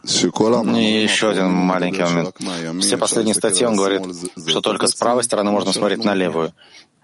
[0.03, 2.35] И еще один маленький момент.
[2.83, 4.01] Все последние статьи он говорит,
[4.45, 6.53] что только с правой стороны можно смотреть на левую.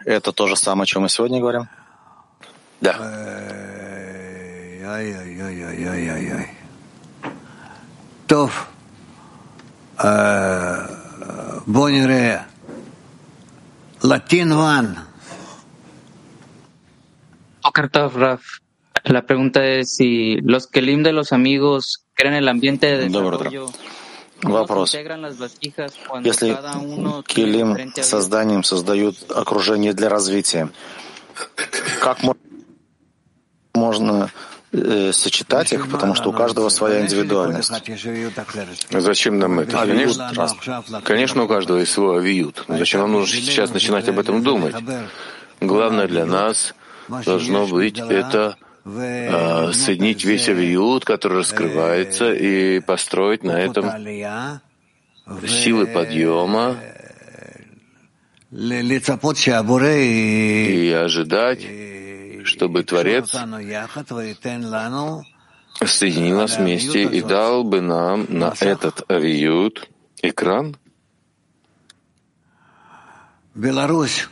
[0.06, 1.70] Это то же самое, о чем мы сегодня говорим?
[2.84, 3.00] Ya.
[14.02, 15.08] Latin Van.
[19.06, 23.72] La pregunta es si los Kelim de los amigos crean el ambiente de desarrollo.
[24.42, 24.94] Вопрос.
[26.22, 26.58] Если
[27.28, 30.70] Келим созданием создают окружение для развития,
[32.02, 32.53] как можно...
[33.74, 34.30] можно
[34.72, 37.72] э, сочетать их, потому что у каждого своя индивидуальность.
[38.92, 39.78] Зачем нам это?
[39.78, 40.32] Конечно,
[41.04, 42.66] конечно, у каждого есть свой авиют.
[42.68, 44.76] Зачем нам нужно сейчас начинать об этом думать?
[45.60, 46.76] Главное для нас
[47.26, 53.90] должно быть это э, соединить весь авиют, который раскрывается, и построить на этом
[55.48, 56.78] силы подъема.
[59.98, 61.66] И ожидать,
[62.44, 63.32] чтобы Творец
[65.86, 69.90] соединил нас вместе и дал бы нам на этот авиют
[70.22, 70.78] экран.
[73.56, 74.28] Беларусь.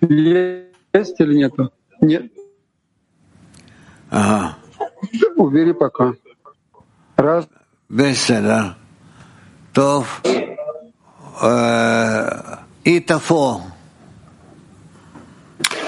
[0.00, 1.72] Есть или нету?
[2.00, 2.30] Нет.
[4.10, 4.56] Ага.
[5.36, 6.12] Убери пока.
[7.16, 7.46] Раз.
[7.88, 8.76] Беседа.
[9.72, 10.22] Тов.
[11.40, 13.62] Э, Итафо.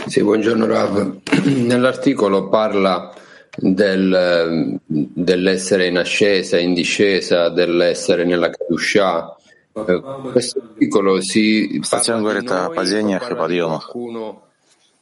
[0.07, 1.21] Sì, buongiorno Rav.
[1.45, 3.15] Nell'articolo parla
[3.57, 9.37] del, dell'essere in ascesa, in discesa, dell'essere nella Kedusha.
[9.73, 13.93] Questo articolo si Статья говорит о падениях и подъемах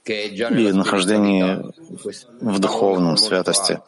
[0.05, 1.63] и нахождении
[2.41, 3.81] в духовном святости.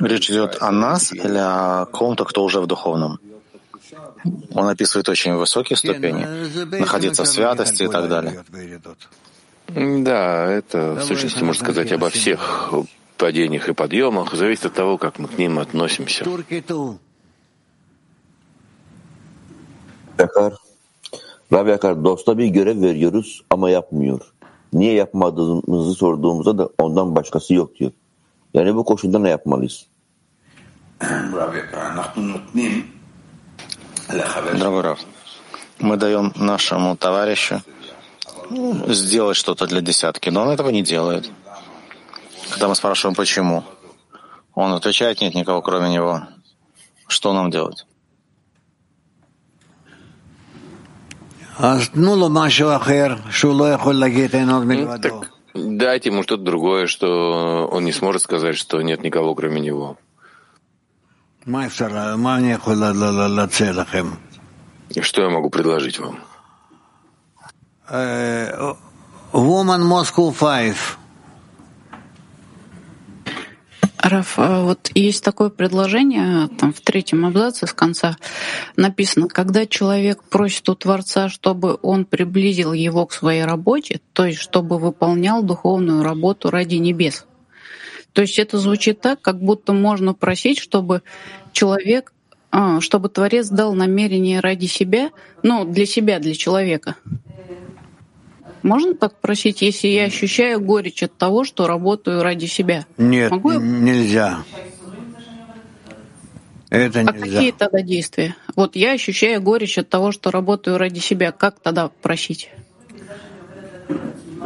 [0.00, 3.18] Речь идет о нас или о ком-то, кто уже в духовном?
[4.54, 6.24] Он описывает очень высокие ступени,
[6.78, 8.44] находиться в святости и так далее.
[9.74, 12.72] Да, это в сущности можно сказать обо всех
[13.16, 14.34] падениях и подъемах.
[14.34, 16.24] Зависит от того, как мы к ним относимся.
[20.18, 20.54] Yakar,
[21.52, 24.20] Rab Yakar, dosta bir görev veriyoruz ama yapmıyor.
[24.72, 27.92] Niye yapmadığımızı sorduğumuzda da ondan başkası yok diyor.
[28.54, 29.86] Yani bu koşulda ne yapmalıyız?
[34.60, 34.98] Дорогой Рав,
[35.80, 37.60] мы даем нашему товарищу
[38.88, 41.30] сделать что-то для десятки, но он этого не делает.
[42.50, 43.64] Когда мы спрашиваем, почему,
[44.54, 46.22] он отвечает, нет никого, кроме него.
[47.06, 47.86] Что нам делать?
[54.86, 59.60] Ну, так дайте ему что-то другое, что он не сможет сказать, что нет никого, кроме
[59.60, 59.98] него.
[65.00, 66.18] Что я могу предложить вам?
[67.92, 70.76] Woman Moscow 5.
[73.98, 78.16] Раф, а вот есть такое предложение, там в третьем абзаце с конца
[78.76, 84.40] написано, когда человек просит у Творца, чтобы он приблизил его к своей работе, то есть
[84.40, 87.26] чтобы выполнял духовную работу ради небес.
[88.12, 91.02] То есть это звучит так, как будто можно просить, чтобы
[91.52, 92.12] человек,
[92.50, 95.10] а, чтобы Творец дал намерение ради себя,
[95.42, 96.96] ну, для себя, для человека.
[98.62, 102.86] Можно так просить, если я ощущаю горечь от того, что работаю ради себя?
[102.96, 103.58] Нет, Могу я...
[103.58, 104.44] нельзя.
[106.70, 108.34] Это а какие тогда действия?
[108.56, 111.32] Вот я ощущаю горечь от того, что работаю ради себя.
[111.32, 112.50] Как тогда просить?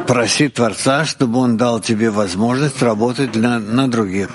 [0.07, 4.29] Проси Творца, чтобы Он дал тебе возможность работать на, на других.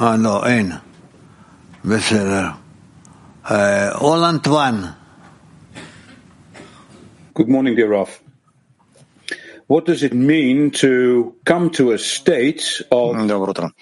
[0.00, 0.74] А, но, Эйн.
[1.82, 2.54] Беседер.
[3.44, 4.94] Оланд Ван.
[7.34, 8.20] Good morning, dear Raf.
[9.66, 12.62] What does it mean to come to a state
[12.92, 13.26] of...
[13.26, 13.72] Доброе утро.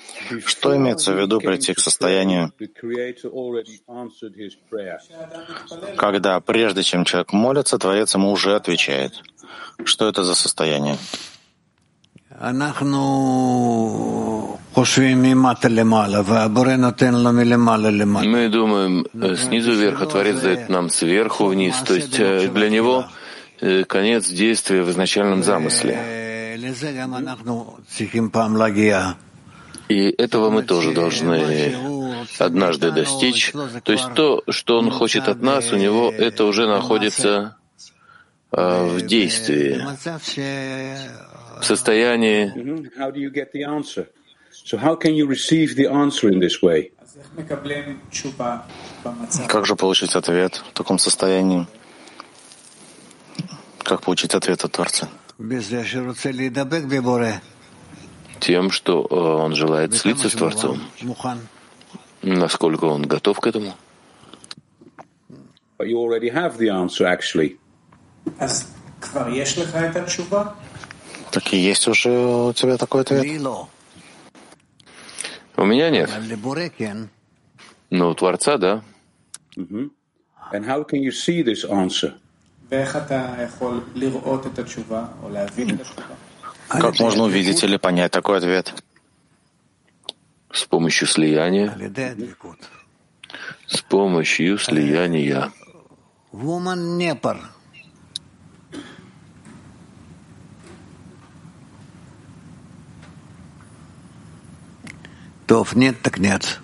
[0.47, 2.51] Что имеется в виду прийти к состоянию,
[5.99, 9.23] когда прежде чем человек молится, Творец ему уже отвечает?
[9.85, 10.97] Что это за состояние?
[18.27, 21.77] Мы думаем э, снизу вверх, а Творец дает нам сверху вниз.
[21.87, 23.07] То есть э, для него
[23.61, 25.97] э, конец действия в изначальном замысле.
[29.89, 31.75] И этого мы тоже должны
[32.39, 33.53] однажды достичь.
[33.85, 37.57] То есть то, что он хочет от нас, у него это уже находится
[38.51, 39.81] в действии,
[41.61, 42.53] в состоянии?
[49.49, 51.67] Как же получить ответ в таком состоянии?
[53.83, 55.09] Как получить ответ от Творца?
[58.41, 60.81] Тем, что э, он желает слиться с Творцом.
[62.23, 63.75] Насколько он готов к этому?
[65.79, 67.59] But you already have the answer, actually.
[71.31, 73.25] Так и есть уже у тебя такой ответ?
[75.57, 76.11] У меня нет.
[77.91, 78.83] Но у Творца, да.
[79.57, 82.15] And how can you see this answer?
[86.69, 88.75] Как можно увидеть или понять такой ответ?
[90.53, 91.77] С помощью слияния.
[93.67, 95.53] С помощью слияния.
[105.46, 106.60] טוב, нет, так нет.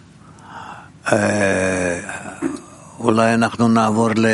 [3.00, 4.28] אולי אנחנו נעבור ל...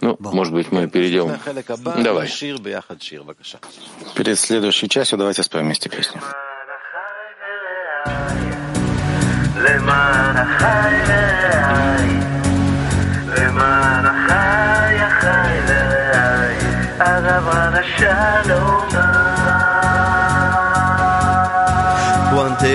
[0.00, 1.30] Ну, может быть, мы перейдем.
[2.02, 2.28] Давай.
[4.16, 6.20] Перед следующей частью давайте споем вместе песню.
[9.64, 12.18] למען החי ורעי,
[13.36, 14.15] למען החי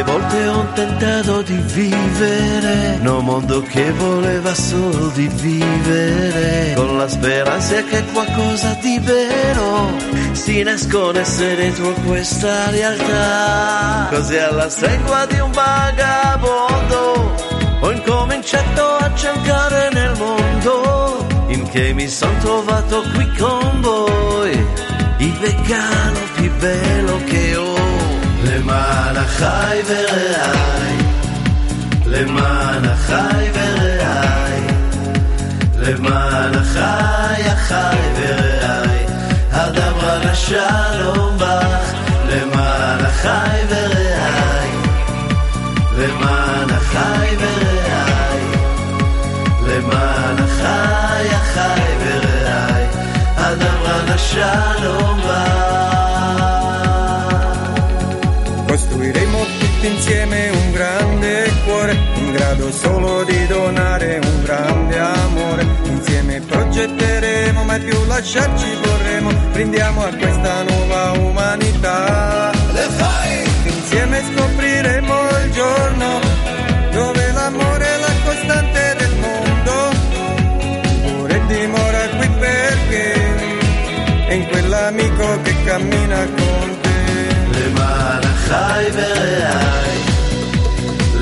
[0.04, 7.08] Volte ho tentato di vivere, in un mondo che voleva solo di vivere, con la
[7.08, 9.90] speranza che qualcosa di vero
[10.32, 14.08] si nascondesse dentro questa realtà.
[14.10, 17.34] Così alla stregua di un vagabondo
[17.80, 24.66] ho incominciato a cercare nel mondo, in che mi sono trovato qui con voi,
[25.18, 26.11] il vegano
[29.41, 30.97] החי ורעי,
[32.05, 34.61] למען החי ורעי,
[35.77, 39.05] למען החי, החי ורעי,
[39.51, 41.93] הדברה לשלום בך,
[42.29, 44.71] למען החי ורעי,
[45.97, 48.45] למען החי ורעי,
[49.67, 52.85] למען החי, החי ורעי,
[53.37, 55.50] הדברה לשלום בך.
[62.32, 65.66] in grado solo di donare un grande amore.
[65.84, 72.50] Insieme progetteremo, mai più lasciarci vorremmo, brindiamo a questa nuova umanità.
[73.64, 75.14] Insieme scopriremo
[75.44, 76.20] il giorno
[76.92, 79.90] dove l'amore è la costante del mondo.
[81.04, 83.12] Pure dimora qui perché
[84.26, 86.90] è in quell'amico che cammina con te.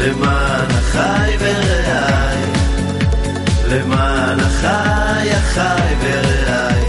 [0.00, 2.42] למען החי ורעי,
[3.68, 6.84] למען החי החי ורעי,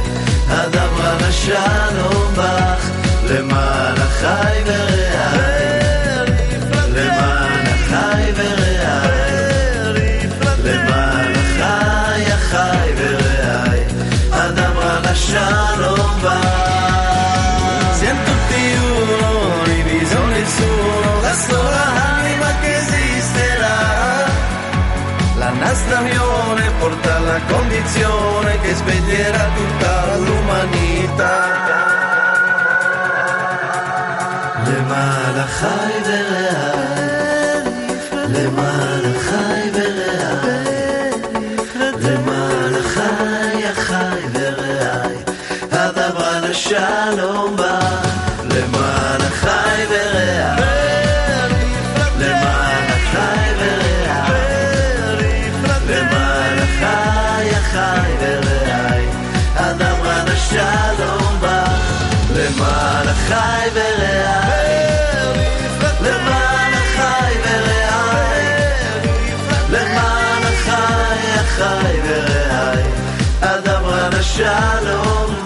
[0.50, 2.90] אדם רנשה לא בך,
[3.30, 5.92] למען החי ורעי,
[6.96, 8.32] למען החי
[10.64, 12.92] למען החי
[15.80, 16.62] לא בך.
[18.00, 18.96] Siento un tiro
[19.76, 20.10] y mis
[20.58, 22.01] solo las horas
[25.51, 31.35] una stagione porta la condizione che sveglierà tutta l'umanità.
[34.66, 37.61] למען החי ורעי,
[38.28, 41.11] למען החי ורעי,
[42.05, 45.16] למען החי, החי ורעי,
[45.73, 47.57] הדבר לשלום
[63.31, 64.87] החי ורעי,
[66.01, 68.47] למען החי ורעי,
[69.70, 72.83] למען החי, החי ורעי,
[73.43, 75.40] הדבר לשלום